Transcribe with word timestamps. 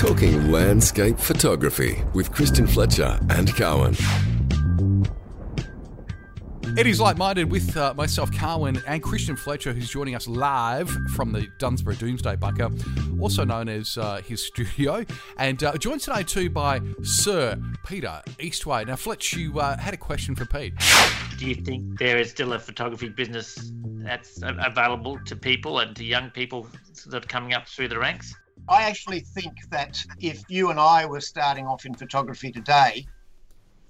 Talking 0.00 0.50
landscape 0.50 1.18
photography 1.18 2.02
with 2.14 2.32
Christian 2.32 2.66
Fletcher 2.66 3.20
and 3.28 3.54
Carwin. 3.54 3.94
Eddie's 6.78 7.00
like 7.00 7.18
minded 7.18 7.50
with 7.50 7.76
uh, 7.76 7.92
myself, 7.92 8.32
Carwin, 8.32 8.80
and 8.86 9.02
Christian 9.02 9.36
Fletcher, 9.36 9.74
who's 9.74 9.90
joining 9.90 10.14
us 10.14 10.26
live 10.26 10.88
from 11.14 11.32
the 11.32 11.48
Dunsborough 11.58 11.96
Doomsday 11.96 12.36
Bunker, 12.36 12.70
also 13.20 13.44
known 13.44 13.68
as 13.68 13.98
uh, 13.98 14.22
his 14.22 14.42
studio, 14.46 15.04
and 15.36 15.62
uh, 15.62 15.76
joined 15.76 16.00
today 16.00 16.22
too 16.22 16.48
by 16.48 16.80
Sir 17.02 17.60
Peter 17.84 18.22
Eastway. 18.38 18.86
Now, 18.86 18.96
Fletch, 18.96 19.34
you 19.34 19.60
uh, 19.60 19.76
had 19.76 19.92
a 19.92 19.98
question 19.98 20.34
for 20.34 20.46
Pete. 20.46 20.72
Do 21.36 21.46
you 21.46 21.56
think 21.56 21.98
there 21.98 22.16
is 22.16 22.30
still 22.30 22.54
a 22.54 22.58
photography 22.58 23.10
business 23.10 23.70
that's 23.96 24.40
available 24.42 25.18
to 25.26 25.36
people 25.36 25.80
and 25.80 25.94
to 25.96 26.04
young 26.04 26.30
people 26.30 26.66
that 27.08 27.22
are 27.22 27.28
coming 27.28 27.52
up 27.52 27.68
through 27.68 27.88
the 27.88 27.98
ranks? 27.98 28.34
I 28.70 28.84
actually 28.84 29.20
think 29.20 29.52
that 29.70 30.00
if 30.20 30.44
you 30.48 30.70
and 30.70 30.78
I 30.78 31.04
were 31.04 31.20
starting 31.20 31.66
off 31.66 31.84
in 31.84 31.94
photography 31.94 32.52
today, 32.52 33.04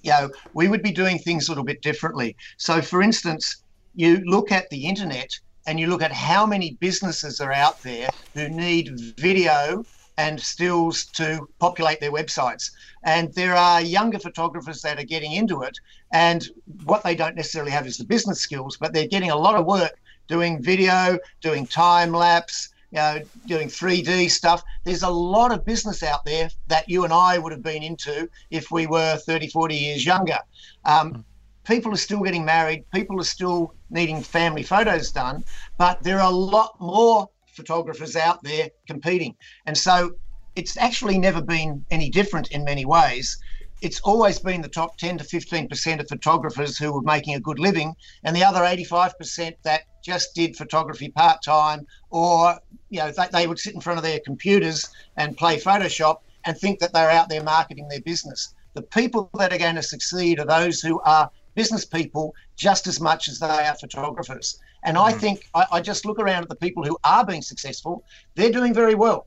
you 0.03 0.11
know, 0.11 0.31
we 0.55 0.69
would 0.69 0.83
be 0.83 0.91
doing 0.91 1.19
things 1.19 1.47
a 1.47 1.51
little 1.51 1.65
bit 1.65 1.83
differently. 1.83 2.35
So, 2.57 2.81
for 2.81 3.03
instance, 3.03 3.63
you 3.95 4.23
look 4.25 4.51
at 4.51 4.71
the 4.71 4.87
internet 4.87 5.29
and 5.67 5.79
you 5.79 5.89
look 5.89 6.01
at 6.01 6.13
how 6.13 6.47
many 6.47 6.79
businesses 6.81 7.41
are 7.41 7.53
out 7.53 7.83
there 7.83 8.09
who 8.35 8.49
need 8.49 8.99
video 9.19 9.85
and 10.17 10.41
stills 10.41 11.05
to 11.05 11.47
populate 11.59 12.01
their 12.01 12.13
websites. 12.13 12.71
And 13.05 13.33
there 13.35 13.55
are 13.55 13.83
younger 13.83 14.19
photographers 14.19 14.81
that 14.81 14.99
are 14.99 15.05
getting 15.05 15.33
into 15.33 15.61
it. 15.61 15.77
And 16.11 16.49
what 16.85 17.05
they 17.05 17.15
don't 17.15 17.37
necessarily 17.37 17.71
have 17.73 17.87
is 17.87 17.99
the 17.99 18.05
business 18.05 18.41
skills, 18.41 18.79
but 18.79 18.95
they're 18.95 19.07
getting 19.07 19.31
a 19.31 19.37
lot 19.37 19.57
of 19.57 19.67
work 19.67 19.93
doing 20.27 20.63
video, 20.63 21.19
doing 21.43 21.67
time 21.67 22.13
lapse, 22.13 22.71
you 22.91 22.99
know, 22.99 23.21
doing 23.47 23.69
3D 23.69 24.31
stuff. 24.31 24.63
There's 24.85 25.03
a 25.03 25.11
lot 25.11 25.53
of 25.53 25.65
business 25.65 26.03
out 26.03 26.25
there 26.25 26.49
that 26.69 26.89
you 26.89 27.05
and 27.05 27.13
I 27.13 27.39
would 27.39 27.53
have 27.53 27.63
been 27.63 27.83
into 27.83 28.29
if 28.51 28.71
we 28.71 28.87
were 28.87 29.17
30, 29.17 29.49
40 29.49 29.75
years 29.75 30.05
younger. 30.05 30.39
Um, 30.85 31.25
people 31.65 31.93
are 31.93 31.97
still 31.97 32.21
getting 32.21 32.45
married, 32.45 32.85
people 32.93 33.21
are 33.21 33.25
still 33.25 33.75
needing 33.91 34.23
family 34.23 34.63
photos 34.63 35.11
done, 35.13 35.45
but 35.79 36.03
there 36.03 36.19
are 36.19 36.31
a 36.31 36.35
lot 36.35 36.81
more 36.81 37.29
photographers 37.53 38.17
out 38.17 38.43
there 38.43 38.71
competing. 38.87 39.35
And 39.67 39.77
so 39.77 40.13
it's 40.57 40.77
actually 40.77 41.19
never 41.19 41.41
been 41.41 41.85
any 41.91 42.11
different 42.11 42.51
in 42.51 42.65
many 42.65 42.85
ways 42.85 43.39
it's 43.81 44.01
always 44.01 44.39
been 44.39 44.61
the 44.61 44.69
top 44.69 44.97
10 44.99 45.19
to 45.19 45.25
15% 45.25 46.01
of 46.01 46.09
photographers 46.09 46.77
who 46.77 46.93
were 46.93 47.03
making 47.03 47.35
a 47.35 47.41
good 47.41 47.59
living, 47.59 47.95
and 48.25 48.37
the 48.37 48.45
other 48.45 48.61
85% 48.61 49.57
that 49.63 49.83
just 50.05 50.35
did 50.35 50.57
photography 50.57 51.11
part 51.11 51.43
time, 51.43 51.87
or 52.11 52.59
you 52.91 53.01
know 53.01 53.11
they, 53.11 53.27
they 53.33 53.47
would 53.47 53.59
sit 53.59 53.75
in 53.75 53.81
front 53.81 53.99
of 53.99 54.03
their 54.03 54.21
computers 54.21 54.89
and 55.17 55.37
play 55.37 55.59
Photoshop 55.59 56.19
and 56.45 56.57
think 56.57 56.79
that 56.81 56.93
they're 56.93 57.11
out 57.11 57.29
there 57.29 57.43
marketing 57.43 57.89
their 57.89 58.01
business. 58.01 58.55
The 58.75 58.83
people 58.83 59.31
that 59.39 59.53
are 59.53 59.59
going 59.59 59.75
to 59.75 59.83
succeed 59.83 60.39
are 60.39 60.47
those 60.47 60.81
who 60.81 61.01
are 61.01 61.31
business 61.55 61.85
people 61.85 62.35
just 62.57 62.87
as 62.87 63.01
much 63.01 63.29
as 63.29 63.39
they 63.39 63.47
are 63.47 63.75
photographers. 63.75 64.59
And 64.85 64.97
mm-hmm. 64.97 65.07
I 65.07 65.13
think 65.13 65.49
I, 65.55 65.67
I 65.73 65.81
just 65.81 66.05
look 66.05 66.19
around 66.19 66.43
at 66.43 66.49
the 66.49 66.57
people 66.57 66.85
who 66.85 66.99
are 67.05 67.25
being 67.25 67.43
successful; 67.43 68.05
they're 68.35 68.53
doing 68.53 68.75
very 68.75 68.95
well. 68.95 69.27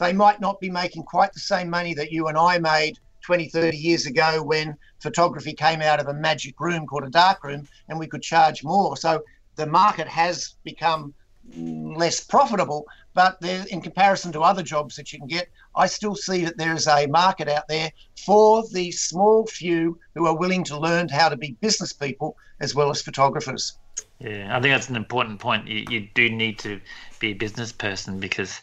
They 0.00 0.12
might 0.12 0.40
not 0.40 0.60
be 0.60 0.70
making 0.70 1.04
quite 1.04 1.32
the 1.32 1.40
same 1.40 1.70
money 1.70 1.94
that 1.94 2.10
you 2.10 2.26
and 2.26 2.36
I 2.36 2.58
made 2.58 2.98
20, 3.22 3.48
30 3.48 3.76
years 3.76 4.06
ago 4.06 4.42
when 4.42 4.76
photography 5.00 5.52
came 5.52 5.80
out 5.80 6.00
of 6.00 6.08
a 6.08 6.14
magic 6.14 6.58
room 6.60 6.86
called 6.86 7.04
a 7.04 7.10
dark 7.10 7.42
room 7.44 7.66
and 7.88 7.98
we 7.98 8.06
could 8.06 8.22
charge 8.22 8.64
more. 8.64 8.96
So 8.96 9.22
the 9.56 9.66
market 9.66 10.08
has 10.08 10.54
become 10.64 11.14
less 11.54 12.20
profitable, 12.20 12.86
but 13.14 13.40
there, 13.40 13.64
in 13.70 13.80
comparison 13.80 14.32
to 14.32 14.40
other 14.40 14.62
jobs 14.62 14.96
that 14.96 15.12
you 15.12 15.18
can 15.18 15.28
get, 15.28 15.48
I 15.74 15.86
still 15.86 16.14
see 16.14 16.44
that 16.44 16.56
there 16.56 16.74
is 16.74 16.86
a 16.86 17.06
market 17.06 17.48
out 17.48 17.68
there 17.68 17.90
for 18.24 18.64
the 18.72 18.90
small 18.92 19.46
few 19.46 19.98
who 20.14 20.26
are 20.26 20.36
willing 20.36 20.64
to 20.64 20.78
learn 20.78 21.08
how 21.08 21.28
to 21.28 21.36
be 21.36 21.56
business 21.60 21.92
people 21.92 22.36
as 22.60 22.74
well 22.74 22.90
as 22.90 23.02
photographers. 23.02 23.76
Yeah, 24.18 24.56
I 24.56 24.60
think 24.60 24.72
that's 24.72 24.88
an 24.88 24.96
important 24.96 25.40
point. 25.40 25.66
You, 25.66 25.84
you 25.90 26.08
do 26.14 26.30
need 26.30 26.58
to 26.60 26.80
be 27.18 27.32
a 27.32 27.34
business 27.34 27.72
person 27.72 28.20
because 28.20 28.60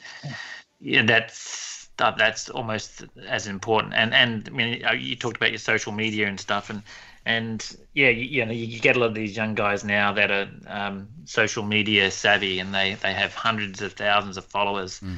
yeah, 0.79 1.03
that's 1.03 1.78
that's 1.99 2.49
almost 2.49 3.05
as 3.27 3.47
important. 3.47 3.93
And 3.93 4.13
and 4.13 4.47
I 4.47 4.51
mean, 4.51 4.85
uh, 4.85 4.91
you 4.93 5.15
talked 5.15 5.37
about 5.37 5.51
your 5.51 5.59
social 5.59 5.91
media 5.91 6.27
and 6.27 6.39
stuff, 6.39 6.69
and 6.69 6.81
and 7.25 7.77
yeah, 7.93 8.09
you, 8.09 8.23
you 8.23 8.45
know, 8.45 8.51
you 8.51 8.79
get 8.79 8.95
a 8.95 8.99
lot 8.99 9.07
of 9.07 9.15
these 9.15 9.35
young 9.35 9.55
guys 9.55 9.83
now 9.83 10.13
that 10.13 10.31
are 10.31 10.49
um, 10.67 11.07
social 11.25 11.63
media 11.63 12.09
savvy, 12.11 12.59
and 12.59 12.73
they 12.73 12.95
they 12.95 13.13
have 13.13 13.33
hundreds 13.33 13.81
of 13.81 13.93
thousands 13.93 14.37
of 14.37 14.45
followers. 14.45 14.99
Mm. 15.01 15.17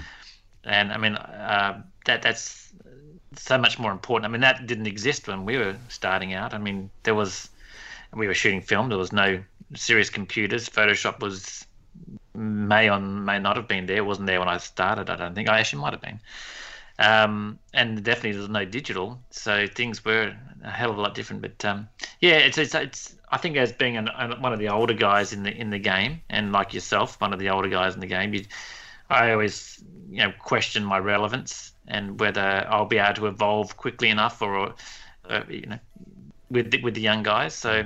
And 0.64 0.92
I 0.92 0.98
mean, 0.98 1.16
uh, 1.16 1.82
that 2.06 2.22
that's 2.22 2.74
so 3.36 3.58
much 3.58 3.80
more 3.80 3.92
important. 3.92 4.26
I 4.26 4.32
mean, 4.32 4.42
that 4.42 4.68
didn't 4.68 4.88
exist 4.88 5.28
when 5.28 5.46
we 5.46 5.58
were 5.58 5.76
starting 5.90 6.34
out. 6.34 6.54
I 6.54 6.58
mean, 6.58 6.90
there 7.04 7.16
was 7.16 7.50
we 8.14 8.28
were 8.28 8.34
shooting 8.34 8.62
film. 8.62 8.90
There 8.90 8.98
was 8.98 9.14
no 9.14 9.42
serious 9.76 10.10
computers. 10.10 10.68
Photoshop 10.68 11.22
was 11.22 11.66
may 12.34 12.90
or 12.90 13.00
may 13.00 13.40
not 13.40 13.56
have 13.58 13.68
been 13.68 13.86
there. 13.86 13.98
It 13.98 14.06
wasn't 14.06 14.28
there 14.28 14.40
when 14.40 14.50
I 14.50 14.58
started. 14.58 15.10
I 15.10 15.16
don't 15.16 15.36
think. 15.36 15.50
I 15.50 15.60
actually 15.60 15.82
might 15.82 15.94
have 15.94 16.02
been. 16.02 16.20
Um, 17.02 17.58
and 17.74 18.04
definitely 18.04 18.34
there's 18.34 18.50
no 18.50 18.64
digital, 18.64 19.20
so 19.32 19.66
things 19.66 20.06
were 20.06 20.36
a 20.64 20.70
hell 20.70 20.92
of 20.92 21.00
a 21.00 21.02
lot 21.02 21.16
different. 21.16 21.42
But 21.42 21.66
um, 21.66 21.90
yeah, 22.20 22.38
it's, 22.38 22.60
it's, 22.60 22.76
it's 22.76 23.16
I 23.30 23.38
think 23.38 23.58
as 23.58 23.72
being 23.72 23.98
an, 23.98 24.08
one 24.40 24.54
of 24.54 24.60
the 24.60 24.70
older 24.70 24.94
guys 24.94 25.34
in 25.34 25.42
the 25.42 25.52
in 25.52 25.72
the 25.72 25.80
game, 25.80 26.22
and 26.30 26.52
like 26.52 26.76
yourself, 26.76 27.20
one 27.20 27.34
of 27.34 27.40
the 27.40 27.50
older 27.50 27.70
guys 27.70 27.96
in 27.96 28.02
the 28.02 28.08
game, 28.08 28.36
you, 28.36 28.46
I 29.10 29.32
always 29.32 29.84
you 30.12 30.18
know 30.18 30.32
question 30.38 30.86
my 30.86 31.00
relevance 31.00 31.72
and 31.88 32.20
whether 32.20 32.68
I'll 32.70 32.86
be 32.86 33.00
able 33.00 33.16
to 33.16 33.28
evolve 33.28 33.78
quickly 33.78 34.10
enough, 34.10 34.42
or, 34.42 34.74
or 35.30 35.44
you 35.50 35.66
know, 35.66 35.80
with 36.52 36.70
the, 36.72 36.82
with 36.84 36.94
the 36.94 37.02
young 37.02 37.24
guys. 37.24 37.56
So 37.56 37.84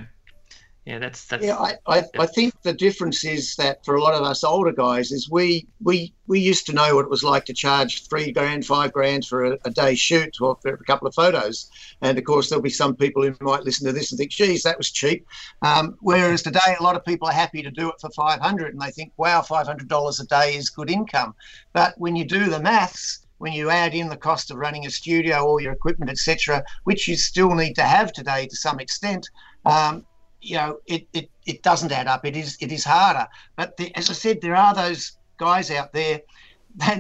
yeah, 0.85 0.99
that's 0.99 1.25
that's. 1.25 1.43
Yeah, 1.43 1.57
I, 1.57 1.77
I, 1.87 2.03
I, 2.19 2.27
think 2.27 2.61
the 2.61 2.71
difference 2.71 3.25
is 3.25 3.55
that 3.55 3.83
for 3.83 3.95
a 3.95 4.03
lot 4.03 4.13
of 4.13 4.21
us 4.21 4.43
older 4.43 4.71
guys 4.71 5.11
is 5.11 5.27
we 5.27 5.65
we 5.81 6.13
we 6.27 6.39
used 6.39 6.67
to 6.67 6.73
know 6.73 6.95
what 6.95 7.05
it 7.05 7.09
was 7.09 7.23
like 7.23 7.43
to 7.45 7.53
charge 7.53 8.07
three 8.07 8.31
grand, 8.31 8.67
five 8.67 8.93
grand 8.93 9.25
for 9.25 9.45
a, 9.45 9.57
a 9.65 9.71
day 9.71 9.95
shoot 9.95 10.39
or 10.39 10.55
for 10.61 10.75
a 10.75 10.83
couple 10.83 11.07
of 11.07 11.15
photos, 11.15 11.71
and 12.01 12.19
of 12.19 12.23
course 12.23 12.49
there'll 12.49 12.61
be 12.61 12.69
some 12.69 12.95
people 12.95 13.23
who 13.23 13.35
might 13.41 13.63
listen 13.63 13.87
to 13.87 13.93
this 13.93 14.11
and 14.11 14.19
think, 14.19 14.29
"Geez, 14.29 14.61
that 14.61 14.77
was 14.77 14.91
cheap." 14.91 15.25
Um, 15.63 15.97
whereas 16.01 16.43
today, 16.43 16.75
a 16.79 16.83
lot 16.83 16.95
of 16.95 17.03
people 17.03 17.27
are 17.27 17.33
happy 17.33 17.63
to 17.63 17.71
do 17.71 17.89
it 17.89 17.95
for 17.99 18.11
five 18.11 18.39
hundred, 18.39 18.73
and 18.73 18.81
they 18.81 18.91
think, 18.91 19.11
"Wow, 19.17 19.41
five 19.41 19.65
hundred 19.65 19.87
dollars 19.87 20.19
a 20.19 20.27
day 20.27 20.55
is 20.55 20.69
good 20.69 20.91
income." 20.91 21.33
But 21.73 21.95
when 21.97 22.15
you 22.15 22.25
do 22.25 22.45
the 22.45 22.59
maths, 22.59 23.25
when 23.39 23.53
you 23.53 23.71
add 23.71 23.95
in 23.95 24.07
the 24.07 24.17
cost 24.17 24.51
of 24.51 24.57
running 24.57 24.85
a 24.85 24.91
studio, 24.91 25.43
all 25.47 25.59
your 25.59 25.73
equipment, 25.73 26.11
etc., 26.11 26.63
which 26.83 27.07
you 27.07 27.15
still 27.17 27.55
need 27.55 27.73
to 27.73 27.83
have 27.83 28.13
today 28.13 28.45
to 28.45 28.55
some 28.55 28.79
extent. 28.79 29.31
Um, 29.65 30.05
you 30.45 30.55
know, 30.55 30.79
it, 30.85 31.07
it, 31.13 31.29
it 31.45 31.63
doesn't 31.63 31.91
add 31.91 32.07
up. 32.07 32.25
It 32.25 32.37
is 32.37 32.57
it 32.61 32.71
is 32.71 32.85
harder. 32.85 33.27
But 33.55 33.77
the, 33.77 33.95
as 33.95 34.09
I 34.09 34.13
said, 34.13 34.41
there 34.41 34.55
are 34.55 34.73
those 34.73 35.17
guys 35.37 35.71
out 35.71 35.91
there. 35.91 36.21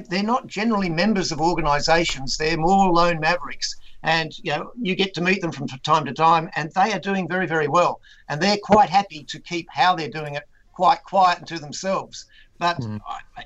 They're 0.09 0.23
not 0.23 0.47
generally 0.47 0.89
members 0.89 1.31
of 1.31 1.41
organisations. 1.41 2.37
They're 2.37 2.57
more 2.57 2.91
lone 2.91 3.19
mavericks, 3.19 3.75
and 4.03 4.31
you 4.39 4.51
know 4.51 4.71
you 4.81 4.95
get 4.95 5.13
to 5.15 5.21
meet 5.21 5.41
them 5.41 5.51
from 5.51 5.67
time 5.67 6.05
to 6.05 6.13
time, 6.13 6.49
and 6.55 6.71
they 6.71 6.93
are 6.93 6.99
doing 6.99 7.27
very 7.27 7.45
very 7.45 7.67
well, 7.67 8.01
and 8.29 8.41
they're 8.41 8.57
quite 8.63 8.89
happy 8.89 9.23
to 9.25 9.39
keep 9.39 9.67
how 9.69 9.95
they're 9.95 10.09
doing 10.09 10.35
it 10.35 10.43
quite 10.73 11.03
quiet 11.03 11.39
and 11.39 11.47
to 11.47 11.59
themselves. 11.59 12.25
But 12.57 12.79
mm. 12.79 12.99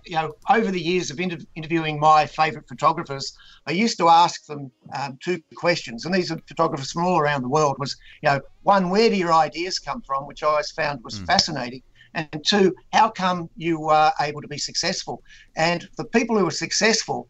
you 0.05 0.15
know, 0.15 0.35
over 0.49 0.69
the 0.69 0.79
years 0.79 1.09
of 1.09 1.19
inter- 1.19 1.45
interviewing 1.55 1.99
my 1.99 2.25
favourite 2.25 2.67
photographers, 2.67 3.35
I 3.65 3.71
used 3.71 3.97
to 3.97 4.07
ask 4.07 4.45
them 4.45 4.71
um, 4.93 5.17
two 5.21 5.41
questions, 5.55 6.05
and 6.05 6.13
these 6.13 6.31
are 6.31 6.39
photographers 6.47 6.91
from 6.91 7.05
all 7.05 7.19
around 7.19 7.41
the 7.41 7.49
world. 7.49 7.77
Was 7.79 7.97
you 8.21 8.29
know, 8.29 8.41
one, 8.63 8.89
where 8.89 9.09
do 9.09 9.15
your 9.15 9.33
ideas 9.33 9.79
come 9.79 10.01
from, 10.01 10.27
which 10.27 10.43
I 10.43 10.47
always 10.47 10.71
found 10.71 11.03
was 11.03 11.19
mm. 11.19 11.25
fascinating, 11.25 11.81
and 12.13 12.43
two, 12.45 12.75
how 12.93 13.09
come 13.09 13.49
you 13.55 13.85
are 13.85 14.13
able 14.21 14.41
to 14.41 14.47
be 14.47 14.57
successful? 14.57 15.23
And 15.55 15.87
the 15.97 16.05
people 16.05 16.37
who 16.37 16.45
were 16.45 16.51
successful, 16.51 17.27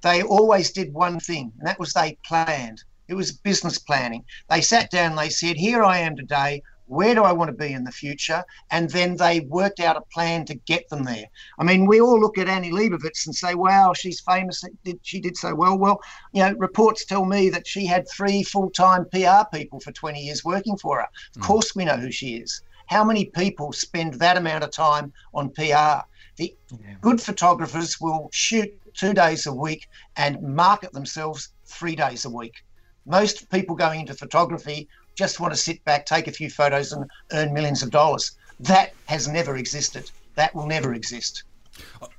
they 0.00 0.22
always 0.22 0.70
did 0.70 0.94
one 0.94 1.20
thing, 1.20 1.52
and 1.58 1.68
that 1.68 1.78
was 1.78 1.92
they 1.92 2.18
planned. 2.24 2.82
It 3.08 3.14
was 3.14 3.32
business 3.32 3.78
planning. 3.78 4.24
They 4.50 4.60
sat 4.60 4.90
down 4.90 5.12
and 5.12 5.18
they 5.18 5.30
said, 5.30 5.56
Here 5.56 5.82
I 5.82 5.98
am 5.98 6.14
today 6.14 6.62
where 6.88 7.14
do 7.14 7.22
I 7.22 7.32
want 7.32 7.48
to 7.50 7.56
be 7.56 7.72
in 7.72 7.84
the 7.84 7.92
future? 7.92 8.42
And 8.70 8.90
then 8.90 9.16
they 9.16 9.40
worked 9.40 9.78
out 9.80 9.96
a 9.96 10.00
plan 10.00 10.44
to 10.46 10.54
get 10.54 10.88
them 10.88 11.04
there. 11.04 11.26
I 11.58 11.64
mean, 11.64 11.86
we 11.86 12.00
all 12.00 12.18
look 12.18 12.38
at 12.38 12.48
Annie 12.48 12.72
Leibovitz 12.72 13.26
and 13.26 13.34
say, 13.34 13.54
wow, 13.54 13.92
she's 13.92 14.20
famous. 14.20 14.64
She 15.02 15.20
did 15.20 15.36
so 15.36 15.54
well. 15.54 15.78
Well, 15.78 16.00
you 16.32 16.42
know, 16.42 16.54
reports 16.58 17.04
tell 17.04 17.24
me 17.24 17.50
that 17.50 17.66
she 17.66 17.86
had 17.86 18.08
three 18.08 18.42
full 18.42 18.70
time 18.70 19.06
PR 19.10 19.44
people 19.52 19.80
for 19.80 19.92
20 19.92 20.20
years 20.20 20.44
working 20.44 20.76
for 20.76 20.98
her. 20.98 21.08
Of 21.36 21.42
mm. 21.42 21.46
course, 21.46 21.76
we 21.76 21.84
know 21.84 21.96
who 21.96 22.10
she 22.10 22.36
is. 22.36 22.62
How 22.86 23.04
many 23.04 23.26
people 23.26 23.72
spend 23.72 24.14
that 24.14 24.38
amount 24.38 24.64
of 24.64 24.70
time 24.70 25.12
on 25.34 25.50
PR? 25.50 26.06
The 26.36 26.54
yeah. 26.70 26.94
good 27.00 27.20
photographers 27.20 28.00
will 28.00 28.30
shoot 28.32 28.72
two 28.94 29.12
days 29.12 29.46
a 29.46 29.52
week 29.52 29.88
and 30.16 30.40
market 30.42 30.92
themselves 30.92 31.50
three 31.66 31.96
days 31.96 32.24
a 32.24 32.30
week. 32.30 32.64
Most 33.08 33.50
people 33.50 33.74
going 33.74 34.00
into 34.00 34.14
photography 34.14 34.88
just 35.14 35.40
want 35.40 35.52
to 35.52 35.58
sit 35.58 35.84
back, 35.84 36.06
take 36.06 36.28
a 36.28 36.32
few 36.32 36.50
photos, 36.50 36.92
and 36.92 37.10
earn 37.32 37.52
millions 37.52 37.82
of 37.82 37.90
dollars. 37.90 38.32
That 38.60 38.92
has 39.06 39.26
never 39.26 39.56
existed. 39.56 40.10
That 40.34 40.54
will 40.54 40.66
never 40.66 40.94
exist. 40.94 41.42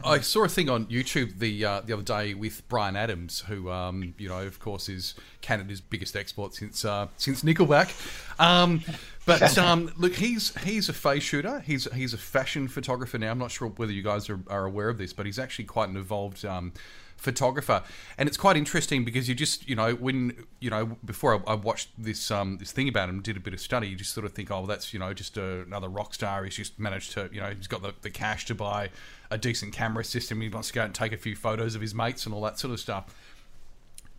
I 0.04 0.20
saw 0.22 0.46
a 0.46 0.50
thing 0.50 0.70
on 0.70 0.86
YouTube 0.86 1.40
the 1.40 1.66
uh, 1.66 1.82
the 1.82 1.94
other 1.94 2.04
day 2.04 2.34
with 2.34 2.68
Bryan 2.70 2.96
Adams, 2.96 3.42
who 3.42 3.70
um, 3.70 4.14
you 4.18 4.30
know, 4.30 4.40
of 4.40 4.60
course, 4.60 4.90
is 4.90 5.16
Canada's 5.42 5.82
biggest 5.82 6.16
export 6.16 6.54
since 6.56 6.86
uh, 6.86 7.08
since 7.18 7.44
Nickelback. 7.44 7.92
Um, 8.40 8.82
but 9.26 9.58
um, 9.58 9.92
look, 9.98 10.16
he's 10.16 10.56
he's 10.64 10.90
a 10.90 10.94
face 10.94 11.24
shooter. 11.24 11.60
He's 11.62 11.92
he's 11.94 12.14
a 12.14 12.18
fashion 12.18 12.68
photographer 12.68 13.18
now. 13.18 13.32
I'm 13.32 13.38
not 13.38 13.52
sure 13.52 13.70
whether 13.70 13.92
you 13.92 14.04
guys 14.04 14.30
are, 14.30 14.40
are 14.48 14.66
aware 14.66 14.90
of 14.90 14.98
this, 14.98 15.14
but 15.14 15.26
he's 15.26 15.40
actually 15.40 15.66
quite 15.66 15.90
an 15.90 15.98
evolved 15.98 16.46
um, 16.46 16.72
photographer, 17.20 17.84
and 18.18 18.28
it's 18.28 18.38
quite 18.38 18.58
interesting 18.58 19.06
because 19.06 19.28
you 19.30 19.36
just 19.36 19.68
you 19.68 19.76
know 19.76 19.94
when 19.94 20.46
you 20.60 20.70
know 20.70 20.98
before 21.06 21.36
I, 21.36 21.52
I 21.52 21.56
watched 21.56 21.90
this 21.98 22.32
um, 22.32 22.58
this 22.58 22.72
thing 22.72 22.88
about 22.88 23.10
him, 23.10 23.22
did 23.22 23.38
a 23.38 23.40
bit 23.40 23.54
of 23.54 23.60
study, 23.60 23.88
you 23.88 23.96
just 23.96 24.14
sort 24.14 24.26
of 24.26 24.34
think, 24.34 24.50
oh, 24.52 24.66
that's 24.66 24.94
you 24.94 25.00
know 25.00 25.14
just 25.14 25.38
a, 25.38 25.62
another 25.62 25.90
rock 25.90 26.14
star. 26.14 26.44
He's 26.44 26.56
just 26.56 26.80
managed 26.80 27.12
to 27.14 27.30
you 27.32 27.42
know 27.42 27.52
he's 27.52 27.68
got 27.68 27.82
the, 27.82 27.94
the 28.02 28.10
cash 28.10 28.46
to 28.46 28.56
buy 28.56 28.90
a 29.30 29.38
decent 29.38 29.74
camera 29.74 30.04
system. 30.04 30.42
He 30.42 30.50
wants 30.50 30.70
to 30.70 30.74
go 30.74 30.84
and 30.84 30.96
take 30.96 31.14
a 31.14 31.18
few 31.18 31.36
photos 31.36 31.76
of 31.76 31.82
his 31.82 31.94
mates 31.94 32.26
and 32.26 32.34
all 32.34 32.42
that 32.42 32.60
sort 32.60 32.74
of 32.74 32.80
stuff. 32.80 33.14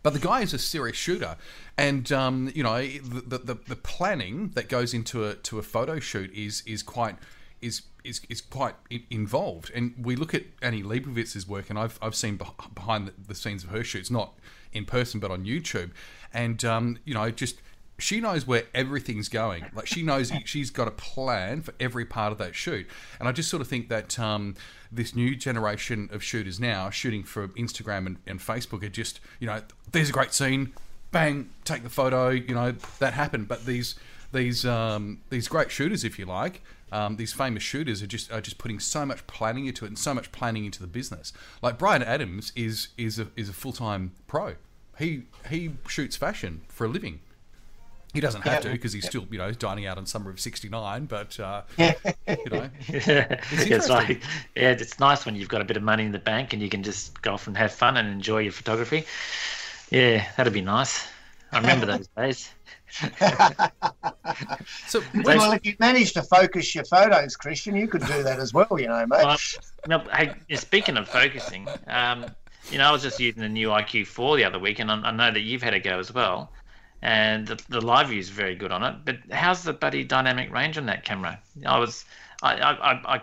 But 0.03 0.13
the 0.13 0.19
guy 0.19 0.41
is 0.41 0.53
a 0.53 0.57
serious 0.57 0.97
shooter, 0.97 1.37
and 1.77 2.11
um, 2.11 2.51
you 2.55 2.63
know 2.63 2.81
the, 2.81 3.37
the 3.37 3.57
the 3.67 3.75
planning 3.75 4.51
that 4.55 4.69
goes 4.69 4.93
into 4.93 5.25
a 5.25 5.35
to 5.35 5.59
a 5.59 5.63
photo 5.63 5.99
shoot 5.99 6.33
is 6.33 6.63
is 6.65 6.81
quite 6.81 7.15
is 7.61 7.83
is, 8.03 8.21
is 8.29 8.41
quite 8.41 8.75
involved. 9.09 9.71
And 9.73 9.93
we 10.01 10.15
look 10.15 10.33
at 10.33 10.43
Annie 10.61 10.83
Leibovitz's 10.83 11.47
work, 11.47 11.69
and 11.69 11.77
I've, 11.77 11.99
I've 12.01 12.15
seen 12.15 12.39
behind 12.73 13.07
the, 13.07 13.13
the 13.27 13.35
scenes 13.35 13.63
of 13.63 13.69
her 13.69 13.83
shoots, 13.83 14.09
not 14.09 14.33
in 14.73 14.85
person 14.85 15.19
but 15.19 15.31
on 15.31 15.45
YouTube. 15.45 15.91
And 16.33 16.63
um, 16.65 16.97
you 17.05 17.13
know, 17.13 17.29
just 17.31 17.61
she 17.99 18.19
knows 18.19 18.47
where 18.47 18.63
everything's 18.73 19.29
going. 19.29 19.65
Like 19.73 19.87
she 19.87 20.01
knows 20.01 20.31
she's 20.45 20.71
got 20.71 20.87
a 20.87 20.91
plan 20.91 21.61
for 21.61 21.73
every 21.79 22.05
part 22.05 22.31
of 22.31 22.37
that 22.39 22.55
shoot. 22.55 22.87
And 23.19 23.27
I 23.27 23.31
just 23.31 23.49
sort 23.49 23.61
of 23.61 23.67
think 23.67 23.89
that 23.89 24.19
um, 24.19 24.55
this 24.91 25.15
new 25.15 25.35
generation 25.35 26.09
of 26.11 26.23
shooters 26.23 26.59
now 26.59 26.89
shooting 26.89 27.23
for 27.23 27.47
Instagram 27.49 28.07
and, 28.07 28.17
and 28.25 28.39
Facebook 28.39 28.83
are 28.83 28.89
just 28.89 29.19
you 29.39 29.47
know, 29.47 29.61
there's 29.91 30.09
a 30.09 30.13
great 30.13 30.33
scene, 30.33 30.73
bang, 31.11 31.49
take 31.63 31.83
the 31.83 31.89
photo. 31.89 32.29
You 32.29 32.55
know 32.55 32.71
that 32.99 33.13
happened. 33.13 33.47
But 33.47 33.65
these 33.65 33.95
these 34.31 34.65
um, 34.65 35.21
these 35.29 35.47
great 35.47 35.71
shooters, 35.71 36.03
if 36.03 36.17
you 36.17 36.25
like, 36.25 36.61
um, 36.91 37.15
these 37.15 37.31
famous 37.31 37.63
shooters 37.63 38.03
are 38.03 38.07
just 38.07 38.31
are 38.31 38.41
just 38.41 38.57
putting 38.57 38.79
so 38.79 39.05
much 39.05 39.25
planning 39.27 39.65
into 39.65 39.85
it 39.85 39.89
and 39.89 39.97
so 39.97 40.13
much 40.13 40.31
planning 40.31 40.65
into 40.65 40.81
the 40.81 40.87
business. 40.87 41.31
Like 41.61 41.77
Bryan 41.77 42.03
Adams 42.03 42.51
is 42.55 42.89
is 42.97 43.19
a, 43.19 43.27
is 43.35 43.49
a 43.49 43.53
full 43.53 43.73
time 43.73 44.11
pro. 44.27 44.55
He 44.97 45.23
he 45.49 45.71
shoots 45.87 46.15
fashion 46.15 46.61
for 46.67 46.85
a 46.85 46.89
living. 46.89 47.21
He 48.13 48.19
doesn't 48.19 48.41
have 48.41 48.55
yeah. 48.55 48.59
to 48.59 48.69
because 48.71 48.91
he's 48.91 49.05
still, 49.05 49.25
you 49.31 49.37
know, 49.37 49.51
dining 49.53 49.85
out 49.85 49.97
on 49.97 50.05
summer 50.05 50.29
of 50.29 50.39
'69. 50.39 51.05
But 51.05 51.39
uh, 51.39 51.61
you 51.77 51.93
know, 52.51 52.69
it's, 52.87 53.07
it's 53.07 53.89
like, 53.89 54.21
yeah, 54.55 54.71
it's 54.71 54.99
nice 54.99 55.25
when 55.25 55.35
you've 55.35 55.47
got 55.47 55.61
a 55.61 55.65
bit 55.65 55.77
of 55.77 55.83
money 55.83 56.03
in 56.03 56.11
the 56.11 56.19
bank 56.19 56.51
and 56.51 56.61
you 56.61 56.67
can 56.67 56.83
just 56.83 57.21
go 57.21 57.33
off 57.33 57.47
and 57.47 57.55
have 57.55 57.71
fun 57.71 57.95
and 57.95 58.09
enjoy 58.09 58.39
your 58.39 58.51
photography. 58.51 59.05
Yeah, 59.91 60.25
that'd 60.35 60.51
be 60.51 60.61
nice. 60.61 61.07
I 61.53 61.59
remember 61.59 61.85
those 61.97 62.07
days 62.17 62.51
so, 64.87 65.01
well, 65.23 65.51
if 65.53 65.65
you 65.65 65.75
manage 65.79 66.13
to 66.13 66.21
focus 66.23 66.75
your 66.75 66.83
photos, 66.85 67.35
Christian, 67.35 67.75
you 67.75 67.87
could 67.87 68.05
do 68.05 68.23
that 68.23 68.39
as 68.39 68.53
well, 68.53 68.67
you 68.77 68.87
know, 68.87 69.05
mate. 69.07 69.23
Well, 69.23 69.37
no, 69.87 69.99
hey, 70.15 70.33
speaking 70.55 70.97
of 70.97 71.07
focusing, 71.07 71.67
um, 71.87 72.25
you 72.69 72.77
know, 72.77 72.85
I 72.85 72.91
was 72.91 73.01
just 73.01 73.19
using 73.19 73.41
the 73.41 73.49
new 73.49 73.69
IQ4 73.69 74.37
the 74.37 74.45
other 74.45 74.59
week, 74.59 74.79
and 74.79 74.91
I, 74.91 74.95
I 75.01 75.11
know 75.11 75.31
that 75.31 75.41
you've 75.41 75.63
had 75.63 75.73
a 75.73 75.79
go 75.79 75.99
as 75.99 76.13
well. 76.13 76.51
And 77.01 77.47
the, 77.47 77.59
the 77.69 77.81
live 77.81 78.09
view 78.09 78.19
is 78.19 78.29
very 78.29 78.55
good 78.55 78.71
on 78.71 78.83
it. 78.83 78.95
But 79.05 79.17
how's 79.31 79.63
the 79.63 79.73
buddy 79.73 80.03
dynamic 80.03 80.51
range 80.51 80.77
on 80.77 80.85
that 80.85 81.03
camera? 81.03 81.39
I 81.65 81.79
was, 81.79 82.05
I, 82.43 82.53
I, 82.53 83.15
I 83.15 83.21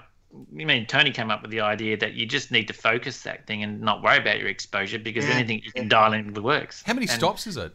you 0.52 0.66
mean 0.66 0.86
Tony 0.86 1.10
came 1.10 1.30
up 1.30 1.42
with 1.42 1.50
the 1.50 1.60
idea 1.60 1.96
that 1.96 2.14
you 2.14 2.26
just 2.26 2.50
need 2.50 2.68
to 2.68 2.74
focus 2.74 3.22
that 3.22 3.46
thing 3.46 3.62
and 3.62 3.80
not 3.80 4.02
worry 4.02 4.18
about 4.18 4.38
your 4.38 4.48
exposure 4.48 4.98
because 4.98 5.24
yeah. 5.24 5.34
anything 5.34 5.62
you 5.64 5.72
can 5.72 5.88
dial 5.88 6.12
in 6.12 6.34
works. 6.34 6.82
How 6.84 6.92
many 6.92 7.06
and, 7.06 7.18
stops 7.18 7.46
is 7.46 7.56
it? 7.56 7.72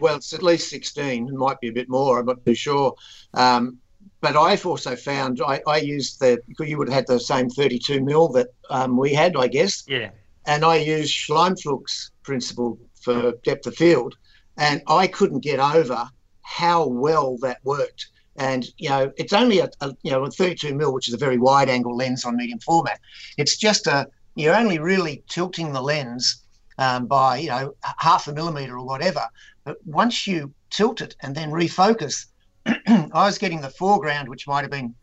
Well, 0.00 0.16
it's 0.16 0.32
at 0.32 0.42
least 0.42 0.70
16. 0.70 1.28
It 1.28 1.34
might 1.34 1.60
be 1.60 1.68
a 1.68 1.72
bit 1.72 1.88
more. 1.88 2.20
I'm 2.20 2.26
not 2.26 2.44
too 2.44 2.54
sure. 2.54 2.94
Um, 3.34 3.78
but 4.20 4.36
I've 4.36 4.66
also 4.66 4.96
found 4.96 5.40
I, 5.44 5.60
I 5.66 5.78
used 5.78 6.20
the 6.20 6.40
you 6.60 6.78
would 6.78 6.88
have 6.88 6.94
had 6.94 7.06
the 7.06 7.20
same 7.20 7.48
32 7.50 8.02
mil 8.02 8.28
that 8.28 8.48
um, 8.70 8.96
we 8.96 9.12
had, 9.12 9.36
I 9.36 9.48
guess. 9.48 9.84
Yeah. 9.86 10.10
And 10.46 10.64
I 10.64 10.76
used 10.76 11.14
Scheimpflug's 11.14 12.10
principle 12.22 12.78
for 13.00 13.32
depth 13.44 13.66
of 13.66 13.76
field, 13.76 14.16
and 14.56 14.82
I 14.86 15.06
couldn't 15.06 15.40
get 15.40 15.60
over 15.60 16.08
how 16.42 16.86
well 16.86 17.36
that 17.38 17.58
worked. 17.64 18.08
And 18.38 18.66
you 18.78 18.88
know, 18.88 19.12
it's 19.16 19.32
only 19.32 19.58
a, 19.58 19.68
a 19.80 19.94
you 20.02 20.10
know 20.10 20.24
a 20.24 20.30
32 20.30 20.74
mil, 20.74 20.94
which 20.94 21.08
is 21.08 21.14
a 21.14 21.18
very 21.18 21.38
wide 21.38 21.68
angle 21.68 21.96
lens 21.96 22.24
on 22.24 22.36
medium 22.36 22.60
format. 22.60 23.00
It's 23.36 23.56
just 23.56 23.86
a 23.86 24.08
you're 24.36 24.54
only 24.54 24.78
really 24.78 25.24
tilting 25.28 25.72
the 25.72 25.82
lens 25.82 26.44
um, 26.78 27.06
by 27.06 27.38
you 27.38 27.48
know 27.48 27.74
half 27.98 28.28
a 28.28 28.32
millimeter 28.32 28.78
or 28.78 28.86
whatever. 28.86 29.26
But 29.64 29.76
once 29.84 30.26
you 30.26 30.54
tilt 30.70 31.00
it 31.00 31.16
and 31.20 31.34
then 31.34 31.50
refocus, 31.50 32.26
I 32.66 33.08
was 33.12 33.38
getting 33.38 33.60
the 33.60 33.70
foreground, 33.70 34.28
which 34.28 34.46
might 34.46 34.62
have 34.62 34.70
been 34.70 34.94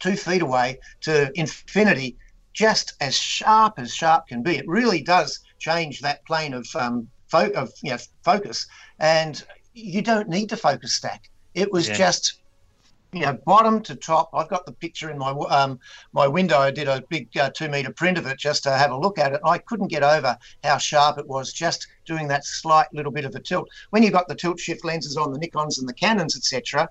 two 0.00 0.16
feet 0.16 0.42
away, 0.42 0.78
to 1.02 1.30
infinity, 1.36 2.16
just 2.52 2.94
as 3.00 3.16
sharp 3.16 3.78
as 3.78 3.94
sharp 3.94 4.26
can 4.26 4.42
be. 4.42 4.56
It 4.56 4.66
really 4.66 5.00
does 5.00 5.38
change 5.60 6.00
that 6.00 6.24
plane 6.26 6.52
of 6.52 6.66
um, 6.74 7.08
fo- 7.28 7.52
of 7.52 7.70
you 7.82 7.92
know, 7.92 7.98
focus, 8.24 8.66
and 8.98 9.42
you 9.72 10.02
don't 10.02 10.28
need 10.28 10.48
to 10.48 10.56
focus 10.56 10.94
stack. 10.94 11.30
It 11.54 11.70
was 11.70 11.88
yeah. 11.88 11.96
just 11.96 12.41
you 13.12 13.20
know, 13.20 13.38
bottom 13.44 13.82
to 13.82 13.94
top. 13.94 14.30
I've 14.32 14.48
got 14.48 14.64
the 14.64 14.72
picture 14.72 15.10
in 15.10 15.18
my 15.18 15.30
um, 15.30 15.78
my 16.12 16.26
window. 16.26 16.58
I 16.58 16.70
did 16.70 16.88
a 16.88 17.02
big 17.10 17.36
uh, 17.36 17.50
two 17.50 17.68
meter 17.68 17.92
print 17.92 18.16
of 18.16 18.26
it 18.26 18.38
just 18.38 18.62
to 18.62 18.70
have 18.70 18.90
a 18.90 18.96
look 18.96 19.18
at 19.18 19.32
it. 19.34 19.40
I 19.44 19.58
couldn't 19.58 19.88
get 19.88 20.02
over 20.02 20.36
how 20.64 20.78
sharp 20.78 21.18
it 21.18 21.28
was 21.28 21.52
just 21.52 21.86
doing 22.06 22.26
that 22.28 22.46
slight 22.46 22.86
little 22.94 23.12
bit 23.12 23.26
of 23.26 23.34
a 23.34 23.40
tilt. 23.40 23.68
When 23.90 24.02
you've 24.02 24.14
got 24.14 24.28
the 24.28 24.34
tilt 24.34 24.58
shift 24.58 24.84
lenses 24.84 25.18
on 25.18 25.32
the 25.32 25.38
Nikons 25.38 25.78
and 25.78 25.88
the 25.88 25.94
Canons, 25.94 26.36
etc., 26.36 26.88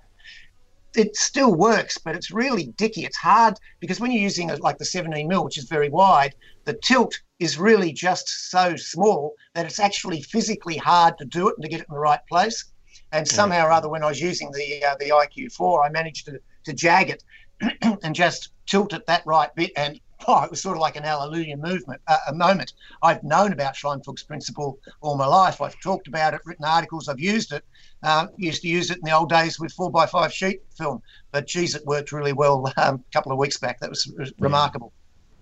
it 0.96 1.16
still 1.16 1.56
works, 1.56 1.98
but 1.98 2.16
it's 2.16 2.32
really 2.32 2.68
dicky. 2.78 3.06
It's 3.06 3.18
hard 3.18 3.56
because 3.80 4.00
when 4.00 4.12
you're 4.12 4.22
using 4.22 4.50
like 4.60 4.78
the 4.78 4.86
17 4.86 5.28
mil, 5.28 5.44
which 5.44 5.58
is 5.58 5.64
very 5.64 5.90
wide, 5.90 6.36
the 6.66 6.78
tilt 6.84 7.18
is 7.40 7.58
really 7.58 7.94
just 7.94 8.28
so 8.52 8.76
small 8.76 9.34
that 9.56 9.66
it's 9.66 9.80
actually 9.80 10.22
physically 10.22 10.78
hard 10.78 11.18
to 11.18 11.26
do 11.26 11.48
it 11.48 11.56
and 11.58 11.64
to 11.64 11.70
get 11.70 11.80
it 11.80 11.88
in 11.90 11.96
the 11.96 12.00
right 12.00 12.20
place. 12.30 12.66
And 13.12 13.28
somehow 13.28 13.66
or 13.68 13.72
other, 13.72 13.90
when 13.90 14.04
I 14.04 14.08
was 14.08 14.22
using 14.22 14.52
the 14.52 14.84
uh, 14.84 14.96
the 15.00 15.10
IQ4, 15.10 15.86
I 15.86 15.90
managed 15.90 16.26
to, 16.26 16.40
to 16.66 16.74
jag 16.74 17.10
it 17.10 17.24
and 18.04 18.16
just 18.16 18.50
tilt 18.66 18.94
it 18.94 19.06
that 19.08 19.26
right 19.26 19.54
bit. 19.56 19.72
And 19.76 20.00
oh, 20.28 20.44
it 20.44 20.52
was 20.52 20.62
sort 20.62 20.78
of 20.78 20.82
like 20.82 20.96
an 20.96 21.04
hallelujah 21.04 21.58
movement, 21.58 22.02
uh, 22.08 22.18
a 22.28 22.34
moment. 22.34 22.74
I've 23.02 23.24
known 23.24 23.54
about 23.54 23.76
Scheimpflug's 23.76 24.24
principle 24.24 24.80
all 25.02 25.18
my 25.18 25.26
life. 25.26 25.62
I've 25.62 25.80
talked 25.82 26.08
about 26.08 26.34
it, 26.34 26.42
written 26.46 26.66
articles. 26.66 27.08
I've 27.08 27.20
used 27.20 27.52
it. 27.54 27.64
Uh, 28.04 28.28
used 28.38 28.64
to 28.64 28.68
use 28.68 28.90
it 28.90 28.98
in 28.98 29.04
the 29.04 29.12
old 29.12 29.30
days 29.30 29.60
with 29.60 29.72
four 29.74 29.92
by 29.92 30.06
five 30.06 30.34
sheet 30.34 30.62
film. 30.76 31.02
But 31.32 31.48
geez, 31.48 31.76
it 31.76 31.86
worked 31.86 32.12
really 32.12 32.34
well 32.34 32.72
um, 32.78 32.96
a 32.96 33.14
couple 33.14 33.32
of 33.32 33.38
weeks 33.38 33.58
back. 33.58 33.80
That 33.80 33.90
was, 33.90 34.12
was 34.18 34.34
remarkable. 34.40 34.92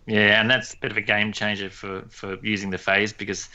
Yeah, 0.06 0.42
and 0.42 0.50
that's 0.50 0.74
a 0.74 0.78
bit 0.78 0.92
of 0.92 0.98
a 0.98 1.02
game 1.02 1.32
changer 1.32 1.70
for 1.70 2.04
for 2.10 2.38
using 2.42 2.72
the 2.72 2.80
phase 2.80 3.14
because 3.14 3.48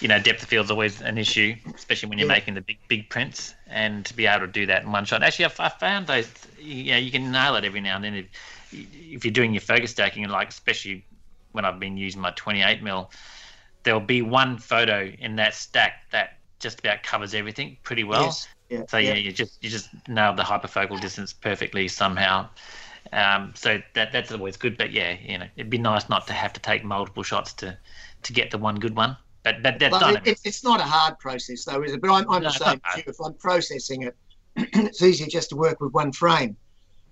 you 0.00 0.08
know, 0.08 0.18
depth 0.18 0.42
of 0.42 0.48
field 0.48 0.66
is 0.66 0.70
always 0.70 1.00
an 1.00 1.18
issue, 1.18 1.54
especially 1.74 2.08
when 2.08 2.18
you're 2.18 2.28
yeah. 2.28 2.34
making 2.34 2.54
the 2.54 2.60
big 2.60 2.78
big 2.88 3.08
prints. 3.08 3.54
And 3.66 4.04
to 4.06 4.14
be 4.14 4.26
able 4.26 4.46
to 4.46 4.52
do 4.52 4.66
that 4.66 4.82
in 4.82 4.92
one 4.92 5.04
shot, 5.04 5.22
actually, 5.22 5.46
I, 5.46 5.52
I 5.58 5.68
found 5.68 6.06
those. 6.06 6.30
You 6.60 6.92
know, 6.92 6.98
you 6.98 7.10
can 7.10 7.30
nail 7.30 7.56
it 7.56 7.64
every 7.64 7.80
now 7.80 7.96
and 7.96 8.04
then 8.04 8.14
if, 8.14 8.26
if 8.72 9.24
you're 9.24 9.32
doing 9.32 9.52
your 9.52 9.60
focus 9.60 9.92
stacking, 9.92 10.24
and 10.24 10.32
like 10.32 10.48
especially 10.48 11.04
when 11.52 11.64
I've 11.64 11.78
been 11.78 11.96
using 11.96 12.20
my 12.20 12.32
28 12.32 12.82
mil, 12.82 13.10
there'll 13.84 14.00
be 14.00 14.22
one 14.22 14.58
photo 14.58 15.12
in 15.18 15.36
that 15.36 15.54
stack 15.54 16.10
that 16.10 16.38
just 16.58 16.80
about 16.80 17.02
covers 17.02 17.34
everything 17.34 17.76
pretty 17.82 18.04
well. 18.04 18.24
Yes. 18.24 18.48
Yeah, 18.70 18.82
so 18.88 18.96
yeah, 18.96 19.10
yeah, 19.10 19.16
you 19.16 19.32
just 19.32 19.62
you 19.62 19.70
just 19.70 19.90
nailed 20.08 20.36
the 20.36 20.42
hyperfocal 20.42 21.00
distance 21.00 21.32
perfectly 21.32 21.86
somehow. 21.86 22.48
Um, 23.12 23.52
so 23.54 23.80
that 23.94 24.10
that's 24.12 24.32
always 24.32 24.56
good. 24.56 24.76
But 24.76 24.90
yeah, 24.90 25.16
you 25.22 25.38
know, 25.38 25.46
it'd 25.56 25.70
be 25.70 25.78
nice 25.78 26.08
not 26.08 26.26
to 26.26 26.32
have 26.32 26.52
to 26.54 26.60
take 26.60 26.82
multiple 26.82 27.22
shots 27.22 27.52
to 27.54 27.76
to 28.22 28.32
get 28.32 28.50
the 28.50 28.58
one 28.58 28.76
good 28.76 28.96
one. 28.96 29.16
But 29.44 29.62
but 29.62 29.78
that's 29.78 29.98
done. 29.98 30.20
It, 30.24 30.40
it's 30.42 30.64
not 30.64 30.80
a 30.80 30.84
hard 30.84 31.18
process 31.18 31.64
though, 31.64 31.82
is 31.82 31.92
it? 31.92 32.00
But 32.00 32.10
I'm, 32.10 32.28
I'm 32.30 32.42
no, 32.42 32.48
the 32.48 32.58
same. 32.58 32.80
If 33.06 33.20
I'm 33.24 33.34
processing 33.34 34.02
it, 34.02 34.16
it's 34.56 35.02
easier 35.02 35.26
just 35.26 35.50
to 35.50 35.56
work 35.56 35.80
with 35.80 35.92
one 35.92 36.12
frame. 36.12 36.56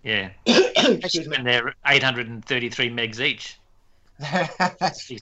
Yeah. 0.03 0.31
and 0.47 1.47
they're 1.47 1.75
833 1.87 2.91
megs 2.91 3.21
each. 3.21 3.59
That's 4.19 5.11
you 5.11 5.19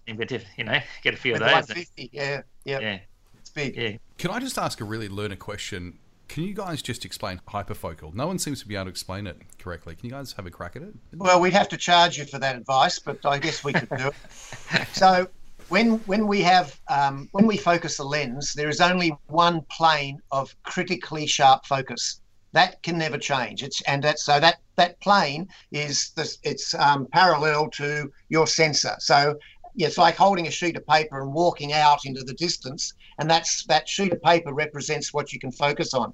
know, 0.64 0.78
get 1.02 1.14
a 1.14 1.16
few 1.16 1.34
of 1.34 1.40
those. 1.40 1.86
Yeah, 1.96 2.42
yeah, 2.64 2.78
yeah. 2.80 2.98
It's 3.38 3.50
big. 3.50 3.76
Yeah. 3.76 3.96
Can 4.18 4.30
I 4.30 4.38
just 4.38 4.58
ask 4.58 4.80
a 4.80 4.84
really 4.84 5.08
learner 5.08 5.36
question? 5.36 5.98
Can 6.28 6.44
you 6.44 6.54
guys 6.54 6.80
just 6.80 7.04
explain 7.04 7.40
hyperfocal? 7.48 8.14
No 8.14 8.28
one 8.28 8.38
seems 8.38 8.60
to 8.60 8.68
be 8.68 8.76
able 8.76 8.84
to 8.84 8.90
explain 8.90 9.26
it 9.26 9.36
correctly. 9.58 9.96
Can 9.96 10.06
you 10.06 10.12
guys 10.12 10.32
have 10.34 10.46
a 10.46 10.50
crack 10.50 10.76
at 10.76 10.82
it? 10.82 10.94
Well, 11.16 11.40
we'd 11.40 11.54
have 11.54 11.68
to 11.70 11.76
charge 11.76 12.18
you 12.18 12.24
for 12.24 12.38
that 12.38 12.54
advice, 12.54 13.00
but 13.00 13.24
I 13.26 13.38
guess 13.38 13.64
we 13.64 13.72
could 13.72 13.88
do 13.88 14.08
it. 14.08 14.14
So 14.92 15.28
when 15.70 15.98
when 16.00 16.26
we 16.26 16.42
have 16.42 16.78
um, 16.88 17.28
when 17.30 17.46
we 17.46 17.56
focus 17.56 17.96
the 17.96 18.04
lens, 18.04 18.52
there 18.54 18.68
is 18.68 18.80
only 18.80 19.16
one 19.28 19.62
plane 19.70 20.20
of 20.32 20.54
critically 20.64 21.26
sharp 21.26 21.64
focus, 21.64 22.20
That 22.52 22.82
can 22.82 22.98
never 22.98 23.18
change. 23.18 23.62
It's 23.62 23.80
and 23.82 24.02
that 24.02 24.18
so 24.18 24.40
that 24.40 24.56
that 24.74 25.00
plane 25.00 25.48
is 25.70 26.10
this. 26.16 26.38
It's 26.42 26.74
um, 26.74 27.06
parallel 27.12 27.70
to 27.70 28.10
your 28.28 28.48
sensor. 28.48 28.96
So 28.98 29.36
it's 29.76 29.96
like 29.96 30.16
holding 30.16 30.48
a 30.48 30.50
sheet 30.50 30.76
of 30.76 30.84
paper 30.86 31.22
and 31.22 31.32
walking 31.32 31.72
out 31.72 32.04
into 32.04 32.24
the 32.24 32.34
distance, 32.34 32.92
and 33.18 33.30
that's 33.30 33.64
that 33.66 33.88
sheet 33.88 34.12
of 34.12 34.20
paper 34.22 34.52
represents 34.52 35.14
what 35.14 35.32
you 35.32 35.38
can 35.38 35.52
focus 35.52 35.94
on. 35.94 36.12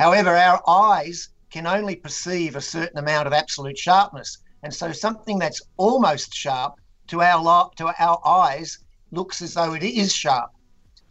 However, 0.00 0.36
our 0.36 0.60
eyes 0.68 1.28
can 1.50 1.68
only 1.68 1.94
perceive 1.94 2.56
a 2.56 2.60
certain 2.60 2.98
amount 2.98 3.28
of 3.28 3.32
absolute 3.32 3.78
sharpness, 3.78 4.38
and 4.64 4.74
so 4.74 4.90
something 4.90 5.38
that's 5.38 5.62
almost 5.76 6.34
sharp 6.34 6.74
to 7.06 7.22
our 7.22 7.70
to 7.76 7.94
our 8.02 8.20
eyes 8.26 8.78
looks 9.10 9.42
as 9.42 9.54
though 9.54 9.74
it 9.74 9.82
is 9.82 10.14
sharp. 10.14 10.50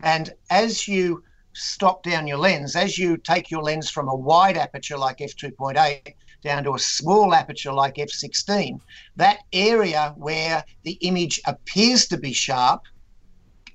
And 0.02 0.32
as 0.50 0.88
you 0.88 1.24
stop 1.54 2.04
down 2.04 2.28
your 2.28 2.38
lens, 2.38 2.76
as 2.76 2.98
you 2.98 3.18
take 3.18 3.50
your 3.50 3.64
lens 3.64 3.90
from 3.90 4.08
a 4.08 4.16
wide 4.16 4.58
aperture 4.58 4.98
like 4.98 5.18
f2.8 5.18 6.14
down 6.44 6.64
to 6.64 6.76
a 6.76 6.80
small 6.80 7.34
aperture 7.34 7.74
like 7.74 7.96
f16, 7.96 8.80
that 9.16 9.40
area 9.54 10.14
where 10.18 10.64
the 10.84 10.94
image 11.02 11.42
appears 11.46 12.08
to 12.08 12.18
be 12.18 12.32
sharp 12.32 12.82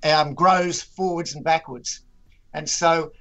um, 0.04 0.34
grows 0.34 0.82
forwards 0.82 1.34
and 1.34 1.44
backwards. 1.44 2.04
And 2.54 2.68
so 2.68 3.12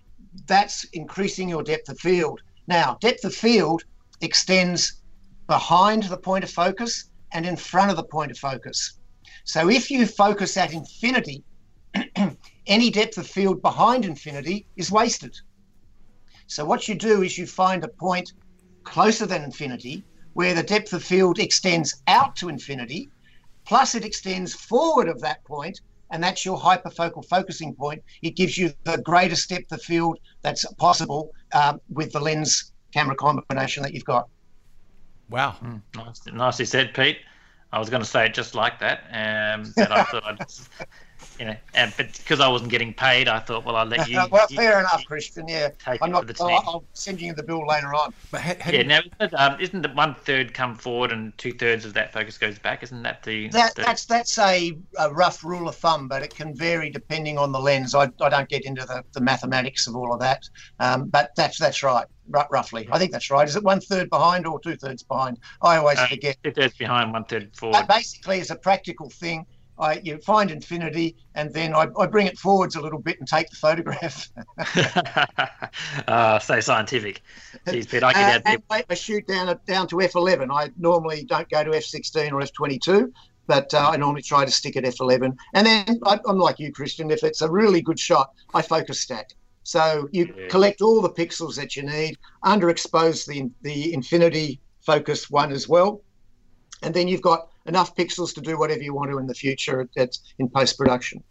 that's 0.45 0.83
increasing 0.93 1.49
your 1.49 1.63
depth 1.63 1.89
of 1.89 1.99
field. 1.99 2.41
Now, 2.67 2.97
depth 3.01 3.25
of 3.25 3.33
field 3.33 3.83
extends 4.21 5.01
behind 5.47 6.03
the 6.03 6.17
point 6.17 6.43
of 6.43 6.51
focus 6.51 7.09
and 7.33 7.45
in 7.45 7.55
front 7.55 7.91
of 7.91 7.97
the 7.97 8.03
point 8.03 8.31
of 8.31 8.37
focus. 8.37 8.99
So 9.45 9.69
if 9.69 9.89
you 9.89 10.05
focus 10.05 10.57
at 10.57 10.73
infinity, 10.73 11.43
any 12.67 12.89
depth 12.89 13.17
of 13.17 13.27
field 13.27 13.61
behind 13.61 14.05
infinity 14.05 14.65
is 14.75 14.91
wasted. 14.91 15.35
So 16.47 16.65
what 16.65 16.87
you 16.87 16.95
do 16.95 17.21
is 17.21 17.37
you 17.37 17.47
find 17.47 17.83
a 17.83 17.89
point 17.99 18.31
closer 18.83 19.25
than 19.25 19.43
infinity 19.43 20.03
where 20.33 20.53
the 20.53 20.63
depth 20.63 20.93
of 20.93 21.03
field 21.03 21.39
extends 21.39 22.01
out 22.07 22.35
to 22.37 22.49
infinity, 22.49 23.09
plus 23.67 23.95
it 23.95 24.05
extends 24.05 24.53
forward 24.53 25.09
of 25.09 25.19
that 25.21 25.43
point, 25.45 25.79
and 26.11 26.23
that's 26.23 26.45
your 26.45 26.57
hyperfocal 26.57 27.25
focusing 27.29 27.75
point. 27.75 28.01
It 28.21 28.35
gives 28.35 28.57
you 28.57 28.71
the 28.83 28.97
greatest 28.99 29.49
depth 29.49 29.71
of 29.71 29.81
field 29.81 30.17
that's 30.41 30.65
possible 30.73 31.31
um, 31.53 31.79
with 31.89 32.11
the 32.11 32.19
lens 32.19 32.71
camera 32.93 33.15
combination 33.15 33.83
that 33.83 33.93
you've 33.93 34.05
got. 34.05 34.27
Wow. 35.29 35.55
Mm, 35.63 35.81
nice, 35.95 36.21
nicely 36.27 36.65
said, 36.65 36.93
Pete. 36.93 37.19
I 37.71 37.79
was 37.79 37.89
going 37.89 38.01
to 38.01 38.07
say 38.09 38.25
it 38.25 38.33
just 38.33 38.53
like 38.55 38.79
that, 38.79 39.03
um, 39.11 39.73
but 39.75 39.91
I 39.91 40.03
thought 40.03 40.23
I'd, 40.25 40.39
you 41.39 41.45
know, 41.45 41.55
and 41.73 41.93
but 41.97 42.13
because 42.17 42.39
I 42.39 42.47
wasn't 42.47 42.69
getting 42.71 42.93
paid, 42.93 43.27
I 43.27 43.39
thought, 43.39 43.65
well, 43.65 43.75
I'll 43.75 43.85
let 43.85 44.07
you. 44.09 44.21
well, 44.31 44.45
you, 44.49 44.57
fair 44.57 44.79
enough, 44.79 45.03
Christian. 45.05 45.47
Yeah, 45.47 45.69
I'm 45.87 46.11
not. 46.11 46.29
I'll, 46.39 46.49
I'll, 46.49 46.83
send 46.93 47.21
you 47.21 47.33
the 47.33 47.43
bill 47.43 47.65
later 47.67 47.93
on. 47.93 48.13
But 48.29 48.41
ha, 48.41 48.53
yeah, 48.69 48.83
now 48.83 48.99
isn't, 49.19 49.33
um, 49.39 49.59
isn't 49.59 49.81
the 49.81 49.89
one 49.89 50.13
third 50.13 50.53
come 50.53 50.75
forward 50.75 51.11
and 51.11 51.35
two 51.37 51.51
thirds 51.51 51.85
of 51.85 51.93
that 51.93 52.13
focus 52.13 52.37
goes 52.37 52.59
back? 52.59 52.83
Isn't 52.83 53.03
that 53.03 53.23
the? 53.23 53.47
That, 53.49 53.75
the... 53.75 53.81
That's 53.81 54.05
that's 54.05 54.37
a, 54.37 54.77
a, 54.99 55.11
rough 55.11 55.43
rule 55.43 55.67
of 55.67 55.75
thumb, 55.75 56.07
but 56.07 56.21
it 56.21 56.33
can 56.35 56.55
vary 56.55 56.89
depending 56.89 57.37
on 57.37 57.51
the 57.51 57.59
lens. 57.59 57.95
I, 57.95 58.09
I 58.21 58.29
don't 58.29 58.49
get 58.49 58.65
into 58.65 58.85
the, 58.85 59.03
the 59.13 59.21
mathematics 59.21 59.87
of 59.87 59.95
all 59.95 60.13
of 60.13 60.19
that, 60.19 60.47
um, 60.79 61.07
but 61.07 61.31
that's 61.35 61.57
that's 61.57 61.83
right 61.83 62.05
roughly. 62.49 62.87
I 62.91 62.97
think 62.97 63.11
that's 63.11 63.29
right. 63.29 63.47
Is 63.47 63.55
it 63.55 63.63
one 63.63 63.79
third 63.79 64.09
behind 64.09 64.45
or 64.45 64.59
two 64.59 64.75
thirds 64.75 65.03
behind? 65.03 65.39
I 65.61 65.77
always 65.77 65.97
uh, 65.97 66.07
forget. 66.07 66.37
Two 66.43 66.51
thirds 66.51 66.77
behind, 66.77 67.11
one 67.11 67.25
third 67.25 67.55
forward. 67.55 67.73
But 67.73 67.87
basically, 67.87 68.39
as 68.39 68.51
a 68.51 68.55
practical 68.55 69.09
thing, 69.09 69.45
I 69.81 69.99
you 70.03 70.17
find 70.19 70.51
infinity 70.51 71.15
and 71.35 71.53
then 71.53 71.73
I, 71.73 71.87
I 71.99 72.05
bring 72.05 72.27
it 72.27 72.37
forwards 72.37 72.75
a 72.75 72.81
little 72.81 72.99
bit 72.99 73.19
and 73.19 73.27
take 73.27 73.49
the 73.49 73.55
photograph. 73.55 74.29
uh, 76.07 76.39
so 76.39 76.59
scientific. 76.59 77.21
Jeez, 77.67 77.89
Pete, 77.89 78.03
I 78.03 78.13
can 78.13 78.41
uh, 78.45 78.57
add. 78.69 78.85
I 78.89 78.93
shoot 78.93 79.27
down 79.27 79.59
down 79.67 79.87
to 79.87 79.95
f11. 79.97 80.49
I 80.51 80.71
normally 80.77 81.25
don't 81.25 81.49
go 81.49 81.63
to 81.63 81.71
f16 81.71 82.31
or 82.31 82.41
f22 82.41 83.11
but 83.47 83.73
uh, 83.73 83.89
I 83.89 83.97
normally 83.97 84.21
try 84.21 84.45
to 84.45 84.51
stick 84.51 84.77
at 84.77 84.85
f11. 84.85 85.35
And 85.53 85.67
then 85.67 85.99
I, 86.05 86.19
am 86.29 86.37
like 86.37 86.59
you, 86.59 86.71
Christian. 86.71 87.11
If 87.11 87.23
it's 87.23 87.41
a 87.41 87.51
really 87.51 87.81
good 87.81 87.99
shot, 87.99 88.31
I 88.53 88.61
focus 88.61 89.01
stack. 89.01 89.33
So 89.63 90.07
you 90.11 90.33
yeah. 90.37 90.47
collect 90.47 90.81
all 90.81 91.01
the 91.01 91.09
pixels 91.09 91.55
that 91.55 91.75
you 91.75 91.83
need, 91.83 92.17
underexpose 92.43 93.25
the 93.25 93.49
the 93.61 93.93
infinity 93.93 94.59
focus 94.79 95.29
one 95.29 95.51
as 95.51 95.67
well, 95.67 96.01
and 96.81 96.93
then 96.93 97.07
you've 97.07 97.21
got 97.21 97.50
enough 97.65 97.95
pixels 97.95 98.33
to 98.35 98.41
do 98.41 98.57
whatever 98.57 98.81
you 98.81 98.93
want 98.93 99.11
to 99.11 99.17
in 99.17 99.27
the 99.27 99.33
future. 99.33 99.87
That's 99.95 100.21
in 100.39 100.49
post 100.49 100.77
production. 100.77 101.23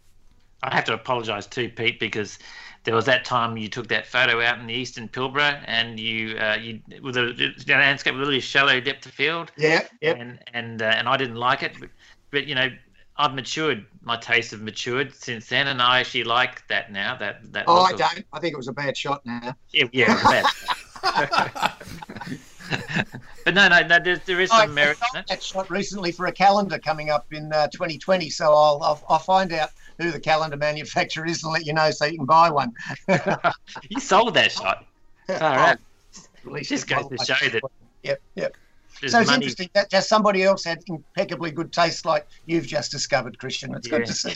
I 0.63 0.75
have 0.75 0.85
to 0.85 0.93
apologise 0.93 1.47
too, 1.47 1.69
Pete, 1.69 1.99
because 1.99 2.37
there 2.83 2.93
was 2.93 3.05
that 3.05 3.25
time 3.25 3.57
you 3.57 3.67
took 3.67 3.87
that 3.87 4.05
photo 4.05 4.41
out 4.41 4.59
in 4.59 4.67
the 4.67 4.73
eastern 4.73 5.07
Pilbara, 5.07 5.63
and 5.65 5.99
you 5.99 6.37
uh, 6.37 6.55
you 6.55 6.81
with 7.01 7.17
a 7.17 7.53
landscape 7.67 8.13
with 8.13 8.23
a 8.23 8.25
really 8.25 8.39
shallow 8.39 8.79
depth 8.79 9.05
of 9.05 9.11
field. 9.11 9.51
Yeah, 9.57 9.87
yeah. 10.01 10.11
And 10.11 10.39
and 10.53 10.81
uh, 10.81 10.85
and 10.85 11.07
I 11.07 11.17
didn't 11.17 11.35
like 11.37 11.63
it, 11.63 11.73
but, 11.79 11.89
but 12.29 12.45
you 12.45 12.55
know 12.55 12.69
I've 13.17 13.33
matured. 13.33 13.85
My 14.03 14.17
tastes 14.17 14.51
have 14.51 14.61
matured 14.61 15.13
since 15.15 15.47
then, 15.47 15.67
and 15.67 15.81
I 15.81 15.99
actually 15.99 16.23
like 16.23 16.67
that 16.67 16.91
now. 16.91 17.15
That 17.15 17.51
that. 17.53 17.65
Oh, 17.67 17.81
I 17.81 17.91
don't. 17.93 18.19
Of... 18.19 18.25
I 18.33 18.39
think 18.39 18.53
it 18.53 18.57
was 18.57 18.67
a 18.67 18.73
bad 18.73 18.95
shot 18.95 19.25
now. 19.25 19.55
Yeah, 19.71 19.85
yeah 19.91 20.43
but 23.45 23.53
no, 23.53 23.67
no, 23.67 23.85
no. 23.85 23.99
There, 23.99 24.17
there 24.25 24.41
is 24.41 24.49
some 24.49 24.61
I, 24.61 24.67
merit. 24.67 24.97
I 25.13 25.23
that 25.27 25.43
shot 25.43 25.69
recently 25.69 26.11
for 26.11 26.27
a 26.27 26.31
calendar 26.31 26.79
coming 26.79 27.09
up 27.09 27.31
in 27.31 27.51
uh, 27.51 27.67
2020, 27.67 28.29
so 28.29 28.45
I'll, 28.45 28.81
I'll 28.83 29.03
I'll 29.09 29.19
find 29.19 29.51
out 29.53 29.69
who 29.99 30.11
the 30.11 30.19
calendar 30.19 30.57
manufacturer 30.57 31.25
is 31.25 31.43
and 31.43 31.53
let 31.53 31.65
you 31.65 31.73
know 31.73 31.91
so 31.91 32.05
you 32.05 32.17
can 32.17 32.25
buy 32.25 32.49
one. 32.49 32.73
you 33.89 33.99
sold 33.99 34.33
that 34.33 34.51
shot. 34.51 34.85
All 35.29 35.37
right. 35.39 35.77
Oh, 36.49 36.57
just 36.59 36.87
goes 36.87 37.07
to 37.07 37.25
show 37.25 37.49
that. 37.49 37.61
Yep, 38.03 38.21
yep 38.35 38.55
so 39.09 39.19
it's 39.19 39.29
money. 39.29 39.35
interesting 39.35 39.69
that 39.73 39.89
just 39.89 40.07
somebody 40.07 40.43
else 40.43 40.63
had 40.63 40.83
impeccably 40.87 41.51
good 41.51 41.71
taste 41.71 42.05
like 42.05 42.27
you've 42.45 42.67
just 42.67 42.91
discovered, 42.91 43.37
Christian. 43.39 43.73
It's 43.75 43.87
yeah. 43.87 43.97
good 43.97 44.07
to 44.07 44.13
see. 44.13 44.35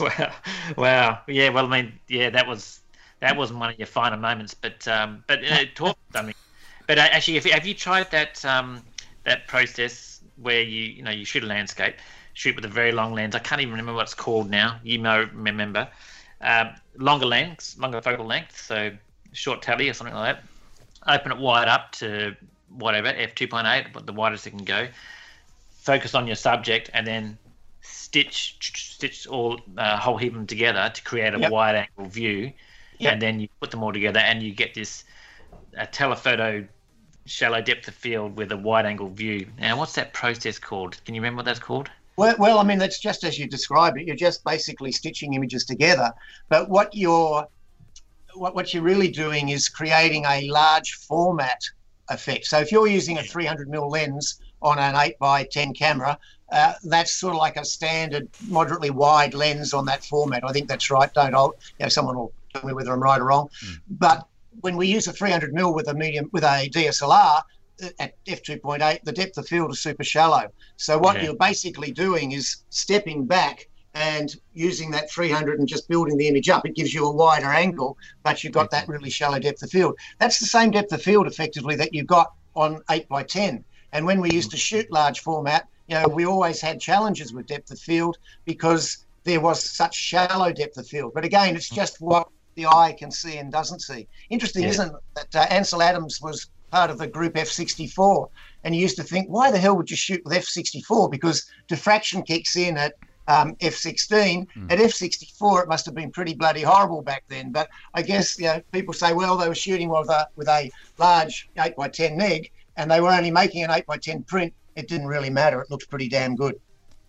wow, 0.00 0.32
wow, 0.76 1.20
yeah. 1.28 1.50
Well, 1.50 1.66
I 1.66 1.82
mean, 1.82 1.92
yeah, 2.08 2.30
that 2.30 2.46
was 2.46 2.80
that 3.20 3.36
wasn't 3.36 3.60
one 3.60 3.70
of 3.70 3.78
your 3.78 3.86
finer 3.86 4.16
moments, 4.16 4.54
but 4.54 4.86
um, 4.88 5.22
but 5.26 5.44
uh, 5.44 5.64
talk 5.74 5.98
something. 6.12 6.34
But 6.86 6.98
uh, 6.98 7.08
actually, 7.10 7.36
if, 7.36 7.44
have 7.44 7.66
you 7.66 7.74
tried 7.74 8.10
that 8.10 8.44
um, 8.44 8.82
that 9.24 9.46
process 9.46 10.20
where 10.36 10.62
you 10.62 10.82
you 10.84 11.02
know 11.02 11.10
you 11.10 11.24
shoot 11.24 11.42
a 11.42 11.46
landscape, 11.46 11.96
shoot 12.34 12.54
with 12.54 12.64
a 12.64 12.68
very 12.68 12.92
long 12.92 13.14
lens? 13.14 13.34
I 13.34 13.40
can't 13.40 13.60
even 13.60 13.72
remember 13.72 13.94
what 13.94 14.02
it's 14.02 14.14
called 14.14 14.50
now. 14.50 14.78
You 14.82 14.98
may 14.98 15.24
remember. 15.24 15.88
Um, 16.40 16.74
longer 16.98 17.24
lengths, 17.26 17.78
longer 17.78 18.00
focal 18.02 18.26
length, 18.26 18.60
so 18.60 18.90
short 19.32 19.62
tele 19.62 19.88
or 19.88 19.94
something 19.94 20.14
like 20.14 20.36
that. 20.36 20.44
Open 21.20 21.32
it 21.32 21.38
wide 21.38 21.66
up 21.66 21.92
to 21.92 22.36
whatever 22.68 23.08
f 23.08 23.34
two 23.34 23.48
point 23.48 23.66
eight, 23.66 23.86
but 23.92 24.06
the 24.06 24.12
widest 24.12 24.46
it 24.46 24.50
can 24.50 24.64
go. 24.64 24.88
Focus 25.78 26.14
on 26.14 26.26
your 26.26 26.36
subject, 26.36 26.90
and 26.92 27.06
then 27.06 27.38
stitch 27.80 28.56
stitch 28.60 29.26
all 29.26 29.60
uh, 29.78 29.96
whole 29.96 30.18
heap 30.18 30.32
of 30.32 30.38
them 30.38 30.46
together 30.46 30.90
to 30.92 31.02
create 31.02 31.32
a 31.32 31.38
yep. 31.38 31.50
wide 31.50 31.74
angle 31.74 32.10
view, 32.10 32.52
yep. 32.98 33.14
and 33.14 33.22
then 33.22 33.40
you 33.40 33.48
put 33.60 33.70
them 33.70 33.82
all 33.82 33.92
together, 33.92 34.20
and 34.20 34.42
you 34.42 34.52
get 34.52 34.74
this 34.74 35.04
a 35.78 35.86
telephoto 35.86 36.66
shallow 37.26 37.60
depth 37.60 37.88
of 37.88 37.94
field 37.94 38.36
with 38.36 38.52
a 38.52 38.56
wide 38.56 38.86
angle 38.86 39.08
view. 39.08 39.46
Now, 39.58 39.76
what's 39.76 39.94
that 39.94 40.12
process 40.12 40.58
called? 40.58 41.02
Can 41.04 41.14
you 41.14 41.20
remember 41.20 41.38
what 41.38 41.44
that's 41.46 41.58
called? 41.58 41.90
Well, 42.16 42.34
well, 42.38 42.58
I 42.58 42.64
mean, 42.64 42.78
that's 42.78 42.98
just 42.98 43.24
as 43.24 43.38
you 43.38 43.46
described 43.46 43.98
it. 43.98 44.06
You're 44.06 44.16
just 44.16 44.42
basically 44.44 44.92
stitching 44.92 45.34
images 45.34 45.64
together. 45.64 46.12
But 46.48 46.70
what 46.70 46.94
you're 46.94 47.46
what, 48.34 48.54
what 48.54 48.72
you're 48.72 48.82
really 48.82 49.08
doing 49.08 49.48
is 49.48 49.68
creating 49.68 50.24
a 50.24 50.48
large 50.48 50.94
format 50.94 51.60
effect. 52.08 52.46
So 52.46 52.58
if 52.58 52.70
you're 52.70 52.86
using 52.86 53.18
a 53.18 53.22
300 53.22 53.68
mm 53.68 53.90
lens 53.90 54.40
on 54.62 54.78
an 54.78 54.94
8 54.94 55.18
by 55.18 55.44
10 55.44 55.74
camera, 55.74 56.18
uh, 56.52 56.74
that's 56.84 57.12
sort 57.12 57.34
of 57.34 57.38
like 57.38 57.56
a 57.56 57.64
standard 57.64 58.28
moderately 58.48 58.90
wide 58.90 59.34
lens 59.34 59.74
on 59.74 59.84
that 59.86 60.04
format. 60.04 60.44
I 60.44 60.52
think 60.52 60.68
that's 60.68 60.90
right. 60.90 61.12
Don't 61.12 61.34
I? 61.34 61.42
You 61.42 61.52
know, 61.80 61.88
someone 61.88 62.16
will 62.16 62.32
tell 62.52 62.64
me 62.64 62.72
whether 62.72 62.92
I'm 62.92 63.02
right 63.02 63.20
or 63.20 63.24
wrong. 63.24 63.48
Mm. 63.64 63.80
But 63.90 64.26
when 64.60 64.76
we 64.76 64.86
use 64.86 65.06
a 65.06 65.12
300 65.12 65.52
mm 65.52 65.74
with 65.74 65.88
a 65.88 65.94
medium 65.94 66.28
with 66.32 66.44
a 66.44 66.68
DSLR 66.70 67.42
uh, 67.82 67.88
at 67.98 68.24
f2.8, 68.24 69.02
the 69.04 69.12
depth 69.12 69.38
of 69.38 69.46
field 69.46 69.70
is 69.70 69.80
super 69.80 70.04
shallow. 70.04 70.48
So 70.76 70.98
what 70.98 71.22
you're 71.22 71.36
basically 71.36 71.92
doing 71.92 72.32
is 72.32 72.64
stepping 72.70 73.26
back 73.26 73.68
and 73.94 74.36
using 74.52 74.90
that 74.90 75.10
300 75.10 75.58
and 75.58 75.66
just 75.66 75.88
building 75.88 76.18
the 76.18 76.28
image 76.28 76.50
up, 76.50 76.66
it 76.66 76.74
gives 76.74 76.92
you 76.92 77.06
a 77.06 77.10
wider 77.10 77.46
angle, 77.46 77.96
but 78.22 78.44
you've 78.44 78.52
got 78.52 78.70
that 78.70 78.86
really 78.88 79.08
shallow 79.08 79.38
depth 79.38 79.62
of 79.62 79.70
field. 79.70 79.96
That's 80.18 80.38
the 80.38 80.44
same 80.44 80.70
depth 80.70 80.92
of 80.92 81.00
field 81.00 81.26
effectively 81.26 81.76
that 81.76 81.94
you've 81.94 82.06
got 82.06 82.32
on 82.54 82.82
8 82.90 83.08
by 83.08 83.22
10. 83.22 83.64
And 83.92 84.04
when 84.04 84.20
we 84.20 84.30
used 84.30 84.50
to 84.50 84.58
shoot 84.58 84.90
large 84.92 85.20
format, 85.20 85.66
you 85.88 85.94
know, 85.94 86.08
we 86.08 86.26
always 86.26 86.60
had 86.60 86.78
challenges 86.78 87.32
with 87.32 87.46
depth 87.46 87.70
of 87.70 87.78
field 87.78 88.18
because 88.44 89.06
there 89.24 89.40
was 89.40 89.62
such 89.62 89.94
shallow 89.94 90.52
depth 90.52 90.76
of 90.76 90.86
field. 90.86 91.12
But 91.14 91.24
again, 91.24 91.56
it's 91.56 91.70
just 91.70 92.00
what 92.00 92.28
the 92.56 92.66
eye 92.66 92.94
can 92.98 93.10
see 93.10 93.36
and 93.36 93.52
doesn't 93.52 93.80
see. 93.80 94.08
Interesting, 94.30 94.64
yeah. 94.64 94.70
isn't 94.70 94.88
it, 94.88 95.02
that 95.14 95.36
uh, 95.36 95.54
Ansel 95.54 95.82
Adams 95.82 96.20
was 96.20 96.48
part 96.70 96.90
of 96.90 96.98
the 96.98 97.06
group 97.06 97.34
F64, 97.34 98.28
and 98.64 98.74
you 98.74 98.82
used 98.82 98.96
to 98.96 99.04
think, 99.04 99.28
why 99.28 99.50
the 99.50 99.58
hell 99.58 99.76
would 99.76 99.90
you 99.90 99.96
shoot 99.96 100.20
with 100.24 100.34
F64? 100.34 101.10
Because 101.10 101.48
diffraction 101.68 102.22
kicks 102.22 102.56
in 102.56 102.76
at 102.76 102.94
um, 103.28 103.54
F16. 103.56 104.46
At 104.70 104.78
F64, 104.78 105.62
it 105.62 105.68
must 105.68 105.84
have 105.86 105.94
been 105.94 106.10
pretty 106.10 106.34
bloody 106.34 106.62
horrible 106.62 107.02
back 107.02 107.24
then. 107.28 107.52
But 107.52 107.68
I 107.94 108.02
guess 108.02 108.38
you 108.38 108.46
know 108.46 108.60
people 108.72 108.94
say, 108.94 109.12
well, 109.12 109.36
they 109.36 109.48
were 109.48 109.54
shooting 109.54 109.88
with 109.88 110.08
a 110.08 110.28
with 110.36 110.48
a 110.48 110.70
large 110.98 111.48
8 111.58 111.76
by 111.76 111.88
10 111.88 112.16
meg, 112.16 112.50
and 112.76 112.90
they 112.90 113.00
were 113.00 113.10
only 113.10 113.30
making 113.30 113.64
an 113.64 113.70
8 113.70 113.86
by 113.86 113.98
10 113.98 114.22
print. 114.24 114.52
It 114.74 114.88
didn't 114.88 115.06
really 115.06 115.30
matter. 115.30 115.60
It 115.60 115.70
looked 115.70 115.88
pretty 115.88 116.08
damn 116.08 116.36
good. 116.36 116.60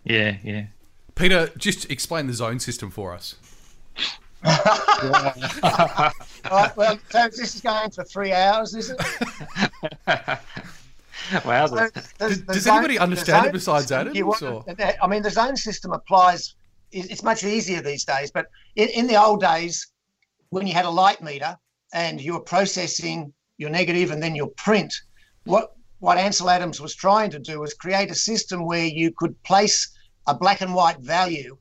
Yeah, 0.04 0.36
yeah. 0.42 0.66
Peter, 1.14 1.50
just 1.58 1.90
explain 1.90 2.26
the 2.28 2.32
zone 2.32 2.60
system 2.60 2.90
for 2.90 3.12
us. 3.12 3.34
All 4.44 4.52
right, 6.50 6.76
well, 6.76 6.98
so 7.10 7.28
this 7.28 7.54
is 7.54 7.60
going 7.60 7.90
for 7.90 8.04
three 8.04 8.32
hours, 8.32 8.74
is 8.74 8.90
it? 8.90 9.00
wow. 11.44 11.66
So 11.66 11.88
Does, 12.18 12.44
the 12.44 12.52
does 12.52 12.62
zone- 12.62 12.76
anybody 12.76 12.98
understand 12.98 13.46
it 13.46 13.52
besides 13.52 13.88
system, 13.88 14.08
Adams? 14.08 14.42
Or? 14.42 14.64
I 15.02 15.06
mean, 15.06 15.22
the 15.22 15.30
zone 15.30 15.56
system 15.56 15.92
applies. 15.92 16.54
It's 16.90 17.22
much 17.22 17.44
easier 17.44 17.82
these 17.82 18.04
days, 18.04 18.30
but 18.30 18.46
in, 18.76 18.88
in 18.88 19.06
the 19.08 19.16
old 19.22 19.42
days, 19.42 19.88
when 20.50 20.66
you 20.66 20.72
had 20.72 20.86
a 20.86 20.90
light 20.90 21.20
meter 21.22 21.54
and 21.92 22.18
you 22.20 22.32
were 22.32 22.40
processing 22.40 23.32
your 23.58 23.68
negative 23.68 24.10
and 24.10 24.22
then 24.22 24.34
your 24.34 24.48
print, 24.56 24.94
what 25.44 25.72
what 26.00 26.16
Ansel 26.16 26.48
Adams 26.48 26.80
was 26.80 26.94
trying 26.94 27.30
to 27.30 27.38
do 27.38 27.60
was 27.60 27.74
create 27.74 28.10
a 28.10 28.14
system 28.14 28.64
where 28.64 28.86
you 28.86 29.12
could 29.16 29.40
place 29.42 29.90
a 30.28 30.34
black 30.34 30.60
and 30.60 30.74
white 30.74 31.00
value 31.00 31.58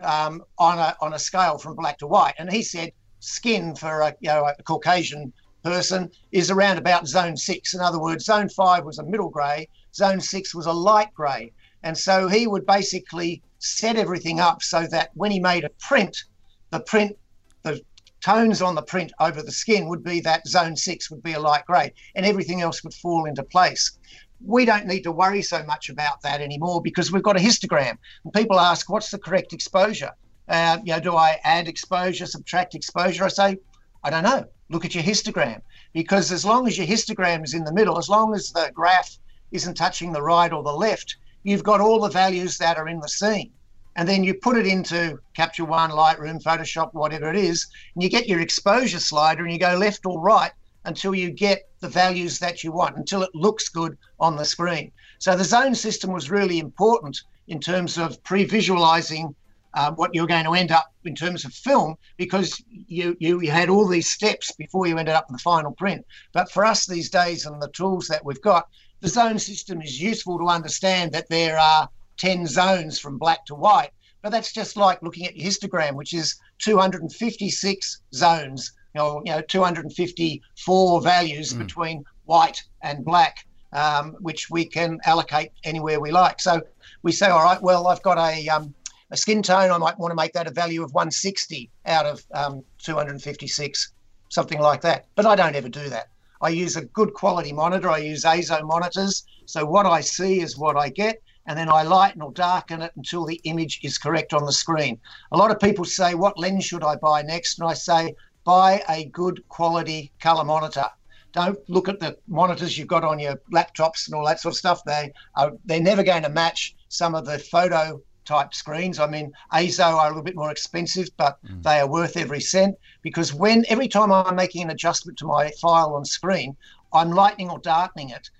um, 0.00 0.42
on 0.58 0.78
a 0.78 0.96
on 1.00 1.14
a 1.14 1.18
scale 1.18 1.58
from 1.58 1.74
black 1.74 1.98
to 1.98 2.06
white. 2.06 2.34
And 2.38 2.50
he 2.52 2.62
said 2.62 2.92
skin 3.20 3.74
for 3.74 4.00
a 4.00 4.14
you 4.20 4.28
know 4.28 4.46
a 4.46 4.62
Caucasian 4.62 5.32
person 5.62 6.10
is 6.32 6.50
around 6.50 6.78
about 6.78 7.08
zone 7.08 7.36
six. 7.36 7.74
In 7.74 7.80
other 7.80 8.00
words, 8.00 8.24
zone 8.24 8.48
five 8.48 8.84
was 8.84 8.98
a 8.98 9.04
middle 9.04 9.30
grey, 9.30 9.68
zone 9.94 10.20
six 10.20 10.54
was 10.54 10.66
a 10.66 10.72
light 10.72 11.12
grey. 11.14 11.52
And 11.82 11.96
so 11.96 12.28
he 12.28 12.46
would 12.46 12.66
basically 12.66 13.42
set 13.58 13.96
everything 13.96 14.40
up 14.40 14.62
so 14.62 14.86
that 14.88 15.10
when 15.14 15.30
he 15.30 15.40
made 15.40 15.64
a 15.64 15.70
print, 15.80 16.24
the 16.70 16.80
print, 16.80 17.16
the 17.62 17.80
tones 18.20 18.60
on 18.60 18.74
the 18.74 18.82
print 18.82 19.12
over 19.20 19.42
the 19.42 19.52
skin 19.52 19.88
would 19.88 20.02
be 20.02 20.20
that 20.20 20.46
zone 20.48 20.76
six 20.76 21.10
would 21.10 21.22
be 21.22 21.34
a 21.34 21.40
light 21.40 21.64
grey, 21.66 21.92
and 22.14 22.26
everything 22.26 22.60
else 22.60 22.82
would 22.82 22.94
fall 22.94 23.24
into 23.24 23.42
place. 23.42 23.98
We 24.44 24.64
don't 24.64 24.86
need 24.86 25.02
to 25.02 25.12
worry 25.12 25.42
so 25.42 25.64
much 25.64 25.88
about 25.88 26.22
that 26.22 26.40
anymore 26.40 26.82
because 26.82 27.10
we've 27.10 27.22
got 27.22 27.36
a 27.36 27.40
histogram. 27.40 27.96
And 28.24 28.32
people 28.32 28.60
ask, 28.60 28.88
what's 28.88 29.10
the 29.10 29.18
correct 29.18 29.52
exposure? 29.52 30.12
Uh, 30.48 30.78
you 30.84 30.92
know, 30.92 31.00
do 31.00 31.16
I 31.16 31.38
add 31.42 31.68
exposure, 31.68 32.26
subtract 32.26 32.74
exposure? 32.74 33.24
I 33.24 33.28
say, 33.28 33.58
I 34.04 34.10
don't 34.10 34.22
know. 34.22 34.44
Look 34.68 34.84
at 34.84 34.94
your 34.94 35.04
histogram 35.04 35.62
because 35.92 36.30
as 36.32 36.44
long 36.44 36.66
as 36.66 36.76
your 36.76 36.86
histogram 36.86 37.44
is 37.44 37.54
in 37.54 37.64
the 37.64 37.72
middle, 37.72 37.98
as 37.98 38.08
long 38.08 38.34
as 38.34 38.52
the 38.52 38.70
graph 38.74 39.18
isn't 39.52 39.74
touching 39.74 40.12
the 40.12 40.22
right 40.22 40.52
or 40.52 40.62
the 40.62 40.72
left, 40.72 41.16
you've 41.42 41.64
got 41.64 41.80
all 41.80 42.00
the 42.00 42.10
values 42.10 42.58
that 42.58 42.76
are 42.76 42.88
in 42.88 43.00
the 43.00 43.08
scene. 43.08 43.52
And 43.96 44.06
then 44.06 44.22
you 44.22 44.34
put 44.34 44.58
it 44.58 44.66
into 44.66 45.18
Capture 45.34 45.64
One, 45.64 45.90
Lightroom, 45.90 46.42
Photoshop, 46.42 46.92
whatever 46.92 47.30
it 47.30 47.36
is, 47.36 47.66
and 47.94 48.02
you 48.02 48.10
get 48.10 48.28
your 48.28 48.40
exposure 48.40 49.00
slider 49.00 49.44
and 49.44 49.52
you 49.52 49.58
go 49.58 49.76
left 49.76 50.04
or 50.04 50.20
right 50.20 50.52
until 50.86 51.14
you 51.14 51.30
get 51.30 51.68
the 51.80 51.88
values 51.88 52.38
that 52.38 52.64
you 52.64 52.72
want, 52.72 52.96
until 52.96 53.22
it 53.22 53.34
looks 53.34 53.68
good 53.68 53.98
on 54.18 54.36
the 54.36 54.44
screen. 54.44 54.90
So 55.18 55.36
the 55.36 55.44
zone 55.44 55.74
system 55.74 56.12
was 56.12 56.30
really 56.30 56.58
important 56.58 57.20
in 57.48 57.60
terms 57.60 57.98
of 57.98 58.22
pre-visualizing 58.24 59.34
um, 59.74 59.94
what 59.96 60.14
you're 60.14 60.26
going 60.26 60.46
to 60.46 60.54
end 60.54 60.72
up 60.72 60.86
in 61.04 61.14
terms 61.14 61.44
of 61.44 61.52
film 61.52 61.96
because 62.16 62.62
you, 62.68 63.14
you 63.20 63.40
you 63.42 63.50
had 63.50 63.68
all 63.68 63.86
these 63.86 64.08
steps 64.10 64.50
before 64.52 64.86
you 64.86 64.96
ended 64.96 65.14
up 65.14 65.26
in 65.28 65.34
the 65.34 65.38
final 65.38 65.70
print. 65.72 66.04
But 66.32 66.50
for 66.50 66.64
us 66.64 66.86
these 66.86 67.10
days 67.10 67.44
and 67.44 67.60
the 67.60 67.68
tools 67.68 68.08
that 68.08 68.24
we've 68.24 68.40
got, 68.40 68.68
the 69.00 69.08
zone 69.08 69.38
system 69.38 69.82
is 69.82 70.00
useful 70.00 70.38
to 70.38 70.46
understand 70.46 71.12
that 71.12 71.28
there 71.28 71.58
are 71.58 71.90
10 72.16 72.46
zones 72.46 72.98
from 72.98 73.18
black 73.18 73.44
to 73.46 73.54
white. 73.54 73.90
But 74.22 74.30
that's 74.30 74.52
just 74.52 74.76
like 74.76 75.02
looking 75.02 75.26
at 75.26 75.36
your 75.36 75.46
histogram, 75.46 75.94
which 75.94 76.14
is 76.14 76.36
256 76.58 78.00
zones, 78.14 78.72
know, 78.96 79.22
you 79.24 79.32
know 79.32 79.40
254 79.40 81.00
values 81.00 81.52
between 81.52 82.04
white 82.24 82.62
and 82.82 83.04
black, 83.04 83.46
um, 83.72 84.16
which 84.20 84.50
we 84.50 84.64
can 84.64 84.98
allocate 85.06 85.52
anywhere 85.64 86.00
we 86.00 86.10
like. 86.10 86.40
So 86.40 86.62
we 87.02 87.12
say, 87.12 87.28
all 87.28 87.44
right, 87.44 87.62
well, 87.62 87.86
I've 87.86 88.02
got 88.02 88.18
a 88.18 88.48
um, 88.48 88.74
a 89.10 89.16
skin 89.16 89.42
tone, 89.42 89.70
I 89.70 89.78
might 89.78 89.98
want 89.98 90.10
to 90.10 90.16
make 90.16 90.32
that 90.32 90.48
a 90.48 90.50
value 90.50 90.82
of 90.82 90.92
160 90.92 91.70
out 91.86 92.06
of 92.06 92.24
um, 92.34 92.64
256, 92.78 93.92
something 94.30 94.60
like 94.60 94.80
that. 94.80 95.06
But 95.14 95.26
I 95.26 95.36
don't 95.36 95.54
ever 95.54 95.68
do 95.68 95.88
that. 95.90 96.08
I 96.42 96.48
use 96.48 96.76
a 96.76 96.84
good 96.84 97.14
quality 97.14 97.52
monitor. 97.52 97.88
I 97.88 97.98
use 97.98 98.24
EIZO 98.24 98.66
monitors. 98.66 99.24
So 99.46 99.64
what 99.64 99.86
I 99.86 100.00
see 100.00 100.40
is 100.40 100.58
what 100.58 100.76
I 100.76 100.88
get, 100.88 101.22
and 101.46 101.56
then 101.56 101.68
I 101.68 101.82
lighten 101.82 102.20
or 102.20 102.32
darken 102.32 102.82
it 102.82 102.92
until 102.96 103.24
the 103.24 103.40
image 103.44 103.78
is 103.82 103.96
correct 103.96 104.34
on 104.34 104.44
the 104.44 104.52
screen. 104.52 104.98
A 105.30 105.36
lot 105.36 105.52
of 105.52 105.60
people 105.60 105.84
say, 105.84 106.14
what 106.14 106.38
lens 106.38 106.64
should 106.64 106.82
I 106.82 106.96
buy 106.96 107.22
next? 107.22 107.60
And 107.60 107.68
I 107.68 107.74
say, 107.74 108.14
buy 108.46 108.82
a 108.88 109.04
good 109.06 109.46
quality 109.48 110.12
color 110.20 110.44
monitor. 110.44 110.86
Don't 111.32 111.58
look 111.68 111.88
at 111.88 112.00
the 112.00 112.16
monitors 112.28 112.78
you've 112.78 112.88
got 112.88 113.04
on 113.04 113.18
your 113.18 113.34
laptops 113.52 114.06
and 114.06 114.14
all 114.14 114.24
that 114.24 114.40
sort 114.40 114.54
of 114.54 114.58
stuff. 114.58 114.82
They 114.84 115.12
are, 115.34 115.52
they're 115.66 115.80
never 115.80 116.02
going 116.02 116.22
to 116.22 116.30
match 116.30 116.74
some 116.88 117.14
of 117.14 117.26
the 117.26 117.38
photo 117.38 118.00
type 118.24 118.54
screens. 118.54 118.98
I 118.98 119.06
mean, 119.06 119.32
EIZO 119.52 119.84
are 119.84 120.06
a 120.06 120.08
little 120.08 120.22
bit 120.22 120.36
more 120.36 120.50
expensive, 120.50 121.10
but 121.16 121.38
mm. 121.44 121.62
they 121.62 121.80
are 121.80 121.88
worth 121.88 122.16
every 122.16 122.40
cent 122.40 122.76
because 123.02 123.34
when 123.34 123.66
every 123.68 123.88
time 123.88 124.12
I'm 124.12 124.36
making 124.36 124.62
an 124.62 124.70
adjustment 124.70 125.18
to 125.18 125.26
my 125.26 125.50
file 125.60 125.94
on 125.94 126.04
screen, 126.04 126.56
I'm 126.92 127.10
lightening 127.10 127.50
or 127.50 127.58
darkening 127.58 128.10
it. 128.10 128.30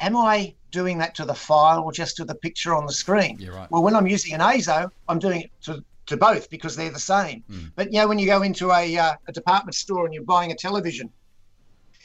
Am 0.00 0.16
I 0.16 0.54
doing 0.70 0.98
that 0.98 1.14
to 1.16 1.24
the 1.24 1.34
file 1.34 1.82
or 1.82 1.92
just 1.92 2.16
to 2.16 2.24
the 2.24 2.34
picture 2.34 2.74
on 2.74 2.86
the 2.86 2.92
screen? 2.92 3.38
Yeah, 3.40 3.50
right. 3.50 3.70
Well, 3.70 3.82
when 3.82 3.96
I'm 3.96 4.06
using 4.06 4.34
an 4.34 4.40
EIZO, 4.40 4.90
I'm 5.08 5.18
doing 5.18 5.42
it 5.42 5.50
to, 5.62 5.82
to 6.06 6.16
both 6.16 6.50
because 6.50 6.76
they're 6.76 6.90
the 6.90 6.98
same. 6.98 7.42
Hmm. 7.50 7.66
But 7.76 7.92
you 7.92 8.00
know, 8.00 8.08
when 8.08 8.18
you 8.18 8.26
go 8.26 8.42
into 8.42 8.70
a, 8.70 8.96
uh, 8.96 9.14
a 9.28 9.32
department 9.32 9.74
store 9.74 10.04
and 10.04 10.14
you're 10.14 10.24
buying 10.24 10.52
a 10.52 10.56
television, 10.56 11.10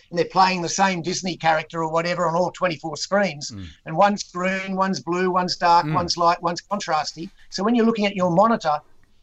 and 0.10 0.18
they're 0.18 0.26
playing 0.26 0.62
the 0.62 0.70
same 0.70 1.02
Disney 1.02 1.38
character 1.38 1.84
or 1.84 1.92
whatever 1.92 2.28
on 2.28 2.36
all 2.36 2.52
24 2.52 2.98
screens. 2.98 3.50
Hmm. 3.50 3.64
And 3.86 3.96
one's 3.96 4.24
green, 4.24 4.76
one's 4.76 5.00
blue, 5.00 5.32
one's 5.32 5.56
dark, 5.56 5.86
hmm. 5.86 5.94
one's 5.94 6.18
light, 6.18 6.42
one's 6.42 6.62
contrasty. 6.62 7.30
So 7.50 7.64
when 7.64 7.76
you're 7.76 7.86
looking 7.86 8.06
at 8.06 8.16
your 8.16 8.32
monitor, 8.32 8.80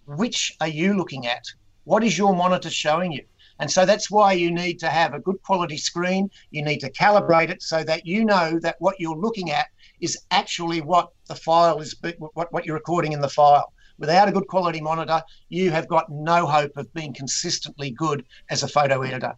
which 0.06 0.56
are 0.60 0.68
you 0.68 0.96
looking 0.96 1.26
at? 1.26 1.44
What 1.84 2.04
is 2.04 2.16
your 2.16 2.34
monitor 2.34 2.70
showing 2.70 3.12
you? 3.12 3.24
And 3.58 3.70
so 3.70 3.86
that's 3.86 4.10
why 4.10 4.32
you 4.32 4.50
need 4.50 4.78
to 4.80 4.88
have 4.88 5.14
a 5.14 5.18
good 5.18 5.42
quality 5.42 5.78
screen. 5.78 6.30
You 6.50 6.62
need 6.62 6.78
to 6.80 6.90
calibrate 6.90 7.48
it 7.48 7.62
so 7.62 7.82
that 7.84 8.06
you 8.06 8.24
know 8.24 8.58
that 8.60 8.76
what 8.80 8.96
you're 8.98 9.16
looking 9.16 9.50
at 9.50 9.66
is 10.00 10.18
actually 10.30 10.82
what 10.82 11.10
the 11.26 11.34
file 11.34 11.80
is, 11.80 11.94
what, 12.34 12.52
what 12.52 12.66
you're 12.66 12.76
recording 12.76 13.12
in 13.12 13.20
the 13.20 13.28
file. 13.28 13.72
Without 13.98 14.28
a 14.28 14.32
good 14.32 14.46
quality 14.46 14.80
monitor, 14.80 15.22
you 15.48 15.70
have 15.70 15.88
got 15.88 16.10
no 16.10 16.46
hope 16.46 16.76
of 16.76 16.92
being 16.94 17.12
consistently 17.14 17.90
good 17.90 18.24
as 18.50 18.62
a 18.62 18.68
photo 18.68 19.02
editor. 19.02 19.34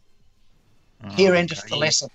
Here 1.12 1.35
endeth 1.35 1.66
the 1.68 1.77
lesson. 1.77 2.09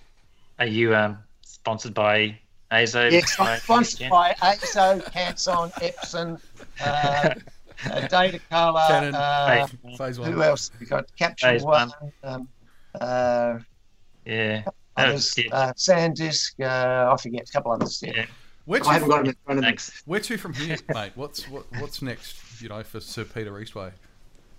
Are 0.60 0.66
you 0.66 0.94
um, 0.96 1.18
sponsored 1.42 1.94
by 1.94 2.38
EIZO? 2.72 3.12
Yes, 3.12 3.40
I'm 3.40 3.60
sponsored 3.60 4.02
yeah. 4.02 4.10
by 4.10 4.34
EIZO, 4.42 5.02
Canson, 5.12 5.72
Epson, 5.76 6.40
uh, 6.82 6.84
uh, 6.86 8.08
Datacolor, 8.08 8.88
Canon. 8.88 9.16
uh, 9.16 9.68
Hey, 9.68 9.96
Phase 9.98 10.20
one. 10.20 10.32
who 10.32 10.44
else? 10.44 10.70
We've 10.80 10.90
got 10.90 11.06
Capture 11.16 11.48
Phase 11.48 11.64
One, 11.64 11.92
one. 12.00 12.12
um, 12.24 12.48
uh, 13.00 13.60
Yeah. 14.26 14.64
Oh, 14.68 14.72
others, 14.98 15.34
yeah. 15.38 15.46
uh, 15.56 15.74
SanDisk, 15.74 16.60
uh, 16.60 17.14
I 17.14 17.18
forget 17.22 17.48
a 17.50 17.52
couple 17.52 17.72
others. 17.72 18.04
Yeah. 18.06 18.12
Yeah. 18.16 18.26
Where 18.66 18.82
I 18.86 18.94
haven't 18.94 19.10
got 19.10 19.18
to, 19.18 19.24
them 19.24 19.30
in 19.30 19.36
front 19.46 19.60
of 19.60 19.66
me. 19.66 19.94
Where 20.06 20.20
to 20.22 20.38
from 20.38 20.54
here, 20.54 20.78
mate? 20.94 21.12
What's 21.16 21.50
what, 21.50 21.66
what's 21.80 22.02
next? 22.02 22.62
You 22.62 22.70
know, 22.70 22.84
for 22.84 23.00
Sir 23.00 23.26
Peter 23.26 23.52
Eastway. 23.54 23.92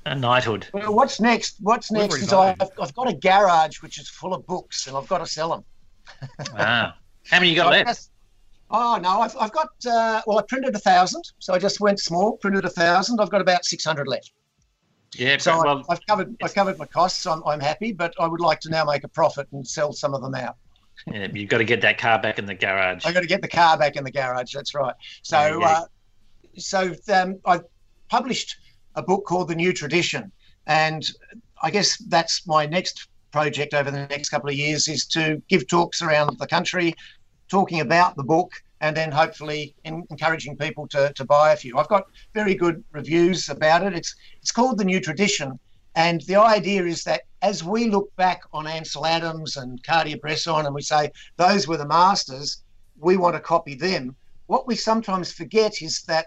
A 0.07 0.15
knighthood. 0.15 0.67
Well, 0.75 0.95
what's 0.95 1.19
next? 1.21 1.57
What's 1.61 1.91
We've 1.91 2.03
next 2.03 2.17
is 2.23 2.33
I've, 2.33 2.61
I've 2.79 2.95
got 2.95 3.09
a 3.09 3.15
garage 3.15 3.81
which 3.83 3.99
is 3.99 4.09
full 4.11 4.35
of 4.35 4.47
books 4.47 4.87
and 4.87 4.97
I've 4.97 5.09
got 5.09 5.19
to 5.19 5.27
sell 5.27 5.49
them. 5.51 5.65
Ah. 6.55 6.95
How 7.31 7.39
many 7.39 7.49
you 7.51 7.57
got 7.57 7.71
left? 7.71 7.87
that's- 7.87 8.11
Oh 8.71 8.99
no, 9.01 9.21
I've, 9.21 9.37
I've 9.39 9.53
got 9.53 9.69
uh, 9.89 10.21
well, 10.27 10.39
I 10.39 10.43
printed 10.49 10.75
a 10.75 10.79
thousand, 10.79 11.23
so 11.39 11.55
I 11.55 11.59
just 11.59 11.81
went 11.81 12.01
small, 12.01 12.37
printed 12.39 12.65
a 12.65 12.71
thousand. 12.71 13.21
I've 13.21 13.31
got 13.31 13.41
about 13.41 13.65
six 13.65 13.85
hundred 13.85 14.09
left. 14.09 14.33
Yeah, 15.15 15.37
So 15.39 15.53
but, 15.59 15.61
I- 15.69 15.75
well, 15.75 15.85
I've 15.91 16.07
covered 16.07 16.37
I've 16.43 16.55
covered 16.55 16.79
my 16.79 16.87
costs. 16.87 17.25
I'm, 17.27 17.43
I'm 17.47 17.61
happy, 17.61 17.93
but 17.93 18.15
I 18.19 18.27
would 18.27 18.41
like 18.41 18.61
to 18.61 18.71
now 18.71 18.85
make 18.85 19.05
a 19.05 19.09
profit 19.09 19.47
and 19.53 19.67
sell 19.67 19.93
some 19.93 20.13
of 20.13 20.23
them 20.23 20.35
out. 20.35 20.57
Yeah, 21.07 21.29
you've 21.33 21.51
got 21.51 21.59
to 21.59 21.65
get 21.65 21.81
that 21.83 21.99
car 21.99 22.21
back 22.21 22.39
in 22.39 22.47
the 22.47 22.55
garage. 22.55 23.05
I've 23.05 23.15
got 23.15 23.21
to 23.21 23.27
get 23.27 23.43
the 23.43 23.49
car 23.49 23.79
back 23.79 23.97
in 23.97 24.05
the 24.05 24.11
garage. 24.11 24.53
That's 24.55 24.75
right. 24.75 24.95
So, 25.23 25.61
Yeah. 25.61 25.67
Uh, 25.67 25.85
so 26.57 26.95
um, 27.13 27.41
I 27.47 27.61
published 28.09 28.57
a 28.95 29.03
book 29.03 29.25
called 29.27 29.49
The 29.49 29.57
New 29.57 29.73
Tradition, 29.73 30.31
and 30.67 31.05
I 31.63 31.71
guess 31.71 31.97
that's 32.09 32.47
my 32.47 32.65
next 32.67 33.09
project 33.33 33.75
over 33.75 33.91
the 33.91 34.07
next 34.07 34.29
couple 34.29 34.49
of 34.49 34.55
years 34.55 34.87
is 34.87 35.05
to 35.07 35.43
give 35.49 35.67
talks 35.67 36.01
around 36.01 36.39
the 36.39 36.47
country, 36.47 36.95
talking 37.49 37.81
about 37.81 38.17
the 38.17 38.23
book, 38.23 38.53
and 38.81 38.97
then 38.97 39.11
hopefully 39.11 39.75
en- 39.85 40.05
encouraging 40.11 40.57
people 40.57 40.87
to, 40.89 41.13
to 41.17 41.25
buy 41.25 41.53
a 41.53 41.57
few. 41.57 41.77
I've 41.77 41.89
got 41.89 42.05
very 42.35 42.55
good 42.55 42.85
reviews 42.93 43.49
about 43.49 43.83
it. 43.83 43.95
It's 43.95 44.15
it's 44.41 44.53
called 44.53 44.79
The 44.79 44.85
New 44.85 45.01
Tradition, 45.01 45.59
and 45.95 46.21
the 46.23 46.37
idea 46.37 46.85
is 46.85 47.05
that 47.05 47.23
as 47.43 47.63
we 47.63 47.89
look 47.89 48.15
back 48.17 48.43
on 48.53 48.67
Ansel 48.67 49.07
Adams 49.07 49.57
and 49.57 49.83
Cartier-Bresson 49.85 50.67
and 50.67 50.75
we 50.75 50.83
say 50.83 51.11
those 51.37 51.69
were 51.69 51.77
the 51.77 51.87
masters, 51.87 52.63
we 52.99 53.17
want 53.17 53.35
to 53.37 53.41
copy 53.41 53.75
them. 53.75 54.17
What 54.47 54.67
we 54.67 54.77
sometimes 54.77 55.33
forget 55.33 55.83
is 55.83 56.03
that 56.03 56.27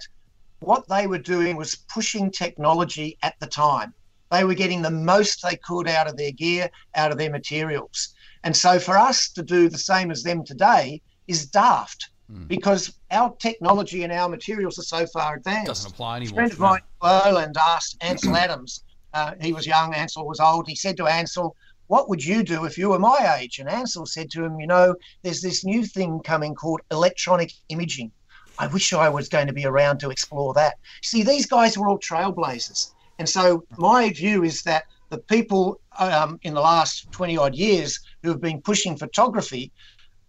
what 0.59 0.87
they 0.87 1.07
were 1.07 1.19
doing 1.19 1.55
was 1.55 1.75
pushing 1.75 2.31
technology 2.31 3.17
at 3.23 3.35
the 3.39 3.47
time. 3.47 3.93
They 4.31 4.43
were 4.43 4.53
getting 4.53 4.81
the 4.81 4.91
most 4.91 5.41
they 5.41 5.55
could 5.57 5.87
out 5.87 6.07
of 6.07 6.17
their 6.17 6.31
gear, 6.31 6.69
out 6.95 7.11
of 7.11 7.17
their 7.17 7.29
materials. 7.29 8.13
And 8.43 8.55
so 8.55 8.79
for 8.79 8.97
us 8.97 9.29
to 9.29 9.43
do 9.43 9.69
the 9.69 9.77
same 9.77 10.11
as 10.11 10.23
them 10.23 10.43
today 10.43 11.01
is 11.27 11.45
daft 11.47 12.09
mm. 12.31 12.47
because 12.47 12.93
our 13.11 13.35
technology 13.37 14.03
and 14.03 14.11
our 14.11 14.29
materials 14.29 14.79
are 14.79 14.83
so 14.83 15.05
far 15.07 15.35
advanced. 15.35 15.67
Doesn't 15.67 15.91
apply 15.91 16.17
anymore. 16.17 16.31
A 16.31 16.35
friend 16.35 16.51
of 16.51 16.59
mine 16.59 16.79
in 17.01 17.09
Lowland 17.09 17.57
asked 17.59 17.97
Ansel 18.01 18.35
Adams, 18.35 18.83
uh, 19.13 19.33
he 19.41 19.53
was 19.53 19.65
young, 19.65 19.93
Ansel 19.93 20.27
was 20.27 20.39
old. 20.39 20.67
He 20.67 20.75
said 20.75 20.97
to 20.97 21.05
Ansel, 21.05 21.55
what 21.87 22.09
would 22.09 22.23
you 22.23 22.43
do 22.43 22.65
if 22.65 22.77
you 22.77 22.89
were 22.89 22.99
my 22.99 23.37
age? 23.39 23.59
And 23.59 23.69
Ansel 23.69 24.05
said 24.05 24.29
to 24.31 24.43
him, 24.43 24.59
You 24.59 24.67
know, 24.67 24.95
there's 25.23 25.41
this 25.41 25.63
new 25.63 25.85
thing 25.85 26.19
coming 26.19 26.53
called 26.53 26.81
electronic 26.91 27.53
imaging. 27.69 28.11
I 28.59 28.67
wish 28.67 28.91
I 28.91 29.09
was 29.09 29.29
going 29.29 29.47
to 29.47 29.53
be 29.53 29.65
around 29.65 29.99
to 29.99 30.09
explore 30.09 30.53
that. 30.55 30.77
See, 31.01 31.23
these 31.23 31.45
guys 31.45 31.77
were 31.77 31.87
all 31.87 31.99
trailblazers. 31.99 32.91
And 33.19 33.29
so 33.29 33.63
my 33.77 34.09
view 34.09 34.43
is 34.43 34.63
that 34.63 34.85
the 35.09 35.19
people 35.19 35.79
um, 35.97 36.39
in 36.43 36.53
the 36.53 36.61
last 36.61 37.11
20 37.11 37.37
odd 37.37 37.55
years 37.55 37.99
who 38.21 38.29
have 38.29 38.41
been 38.41 38.61
pushing 38.61 38.97
photography 38.97 39.71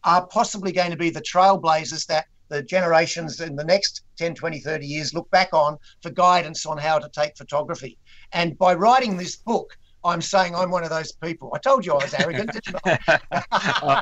are 0.05 0.27
possibly 0.27 0.73
going 0.73 0.91
to 0.91 0.97
be 0.97 1.11
the 1.11 1.21
trailblazers 1.21 2.07
that 2.07 2.27
the 2.49 2.63
generations 2.63 3.41
in 3.41 3.57
the 3.57 3.65
next 3.65 4.03
10, 4.17 4.35
20, 4.35 4.61
30 4.61 4.87
years 4.87 5.13
look 5.13 5.31
back 5.31 5.53
on 5.53 5.77
for 6.03 6.11
guidance 6.11 6.65
on 6.65 6.79
how 6.79 6.99
to 6.99 7.09
take 7.11 7.37
photography. 7.37 7.99
And 8.33 8.57
by 8.59 8.75
writing 8.75 9.17
this 9.17 9.37
book, 9.37 9.77
I'm 10.05 10.23
saying 10.23 10.55
I'm 10.55 10.71
one 10.71 10.85
of 10.85 10.91
those 10.91 11.13
people. 11.13 11.51
I 11.55 11.59
told 11.59 11.85
you 11.85 11.93
I 11.93 11.97
was 11.97 12.15
arrogant, 12.15 12.53
didn't 12.53 12.77
I? 12.85 13.43
oh, 13.83 14.01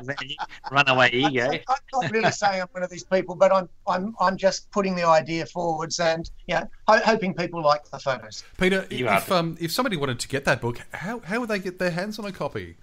runaway 0.71 1.11
ego. 1.13 1.49
I, 1.51 1.57
am 1.57 1.77
not 1.93 2.11
really 2.11 2.31
saying 2.31 2.61
I'm 2.61 2.69
one 2.73 2.83
of 2.83 2.91
these 2.91 3.05
people, 3.05 3.35
but 3.35 3.53
I'm 3.53 3.69
I'm 3.87 4.15
I'm 4.21 4.37
just 4.37 4.71
putting 4.71 4.95
the 4.95 5.07
idea 5.07 5.47
forwards 5.47 5.99
and 5.99 6.31
yeah, 6.47 6.65
ho- 6.87 7.01
hoping 7.05 7.35
people 7.35 7.63
like 7.63 7.89
the 7.91 7.99
photos. 7.99 8.45
Peter, 8.59 8.87
you 8.91 9.09
if 9.09 9.33
um, 9.33 9.57
if 9.59 9.73
somebody 9.73 9.97
wanted 9.97 10.21
to 10.21 10.29
get 10.29 10.45
that 10.45 10.61
book, 10.61 10.81
how 10.93 11.21
how 11.21 11.41
would 11.41 11.49
they 11.49 11.59
get 11.59 11.79
their 11.79 11.91
hands 11.91 12.19
on 12.19 12.27
a 12.27 12.33
copy? 12.33 12.77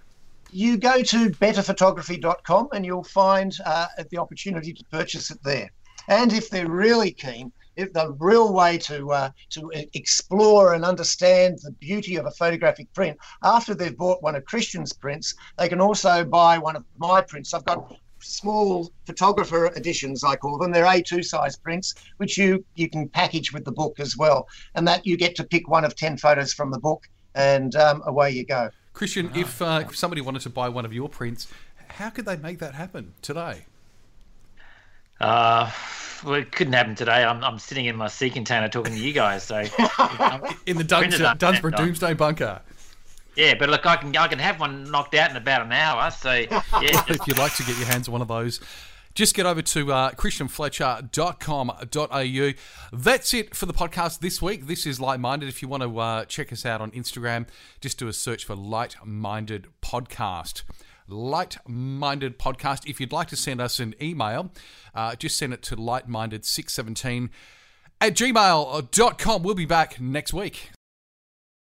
You 0.50 0.76
go 0.76 1.02
to 1.02 1.30
betterphotography.com 1.30 2.68
and 2.72 2.84
you'll 2.84 3.02
find 3.04 3.56
uh, 3.64 3.86
the 4.10 4.18
opportunity 4.18 4.72
to 4.72 4.84
purchase 4.84 5.30
it 5.30 5.38
there. 5.42 5.70
And 6.06 6.32
if 6.32 6.50
they're 6.50 6.68
really 6.68 7.10
keen, 7.10 7.46
if 7.46 7.53
the 7.76 8.14
real 8.18 8.52
way 8.52 8.78
to 8.78 9.12
uh, 9.12 9.30
to 9.50 9.70
explore 9.94 10.74
and 10.74 10.84
understand 10.84 11.58
the 11.62 11.72
beauty 11.72 12.16
of 12.16 12.26
a 12.26 12.30
photographic 12.30 12.92
print 12.92 13.18
after 13.42 13.74
they've 13.74 13.96
bought 13.96 14.22
one 14.22 14.36
of 14.36 14.44
Christian's 14.44 14.92
prints, 14.92 15.34
they 15.58 15.68
can 15.68 15.80
also 15.80 16.24
buy 16.24 16.58
one 16.58 16.76
of 16.76 16.84
my 16.98 17.20
prints. 17.20 17.54
I've 17.54 17.64
got 17.64 17.96
small 18.20 18.90
photographer 19.06 19.66
editions 19.76 20.24
I 20.24 20.36
call 20.36 20.58
them. 20.58 20.72
They're 20.72 20.84
A2 20.84 21.24
size 21.24 21.56
prints, 21.56 21.94
which 22.16 22.38
you 22.38 22.64
you 22.74 22.88
can 22.88 23.08
package 23.08 23.52
with 23.52 23.64
the 23.64 23.72
book 23.72 24.00
as 24.00 24.16
well, 24.16 24.48
and 24.74 24.86
that 24.88 25.06
you 25.06 25.16
get 25.16 25.34
to 25.36 25.44
pick 25.44 25.68
one 25.68 25.84
of 25.84 25.94
ten 25.94 26.16
photos 26.16 26.52
from 26.52 26.70
the 26.70 26.78
book, 26.78 27.08
and 27.34 27.74
um, 27.76 28.02
away 28.06 28.30
you 28.30 28.44
go. 28.44 28.70
Christian, 28.92 29.30
if, 29.34 29.60
uh, 29.60 29.82
if 29.88 29.96
somebody 29.96 30.20
wanted 30.20 30.42
to 30.42 30.50
buy 30.50 30.68
one 30.68 30.84
of 30.84 30.92
your 30.92 31.08
prints, 31.08 31.48
how 31.88 32.10
could 32.10 32.26
they 32.26 32.36
make 32.36 32.60
that 32.60 32.74
happen 32.74 33.12
today? 33.22 33.64
Uh, 35.20 35.70
well, 36.24 36.34
it 36.34 36.52
couldn't 36.52 36.72
happen 36.72 36.94
today. 36.94 37.24
I'm, 37.24 37.42
I'm 37.44 37.58
sitting 37.58 37.86
in 37.86 37.96
my 37.96 38.08
sea 38.08 38.30
container 38.30 38.68
talking 38.68 38.94
to 38.94 38.98
you 38.98 39.12
guys. 39.12 39.44
So 39.44 39.58
in 40.66 40.76
the 40.76 40.84
Duns- 40.84 41.18
Dunsborough 41.38 41.72
Doomsday 41.72 42.14
bunker. 42.14 42.60
Yeah, 43.36 43.54
but 43.58 43.68
look, 43.68 43.84
I 43.84 43.96
can 43.96 44.16
I 44.16 44.28
can 44.28 44.38
have 44.38 44.60
one 44.60 44.90
knocked 44.90 45.14
out 45.14 45.30
in 45.30 45.36
about 45.36 45.62
an 45.62 45.72
hour. 45.72 46.10
So 46.10 46.32
yeah, 46.32 46.62
if 47.08 47.26
you'd 47.26 47.38
like 47.38 47.54
to 47.56 47.64
get 47.64 47.76
your 47.76 47.86
hands 47.86 48.08
on 48.08 48.12
one 48.12 48.22
of 48.22 48.28
those, 48.28 48.60
just 49.14 49.34
get 49.34 49.46
over 49.46 49.62
to 49.62 49.92
uh, 49.92 50.10
christianfletcher.com.au. 50.12 52.52
That's 52.92 53.34
it 53.34 53.54
for 53.54 53.66
the 53.66 53.72
podcast 53.72 54.20
this 54.20 54.40
week. 54.40 54.66
This 54.66 54.86
is 54.86 55.00
Light 55.00 55.20
Minded. 55.20 55.48
If 55.48 55.62
you 55.62 55.68
want 55.68 55.82
to 55.82 55.98
uh, 55.98 56.24
check 56.26 56.52
us 56.52 56.64
out 56.64 56.80
on 56.80 56.90
Instagram, 56.92 57.46
just 57.80 57.98
do 57.98 58.06
a 58.08 58.12
search 58.12 58.44
for 58.44 58.54
Light 58.54 58.96
Minded 59.04 59.66
Podcast. 59.82 60.62
Light 61.08 61.56
Minded 61.66 62.38
Podcast. 62.38 62.88
If 62.88 63.00
you'd 63.00 63.12
like 63.12 63.28
to 63.28 63.36
send 63.36 63.60
us 63.60 63.80
an 63.80 63.94
email, 64.00 64.52
uh, 64.94 65.14
just 65.16 65.36
send 65.36 65.52
it 65.52 65.62
to 65.62 65.76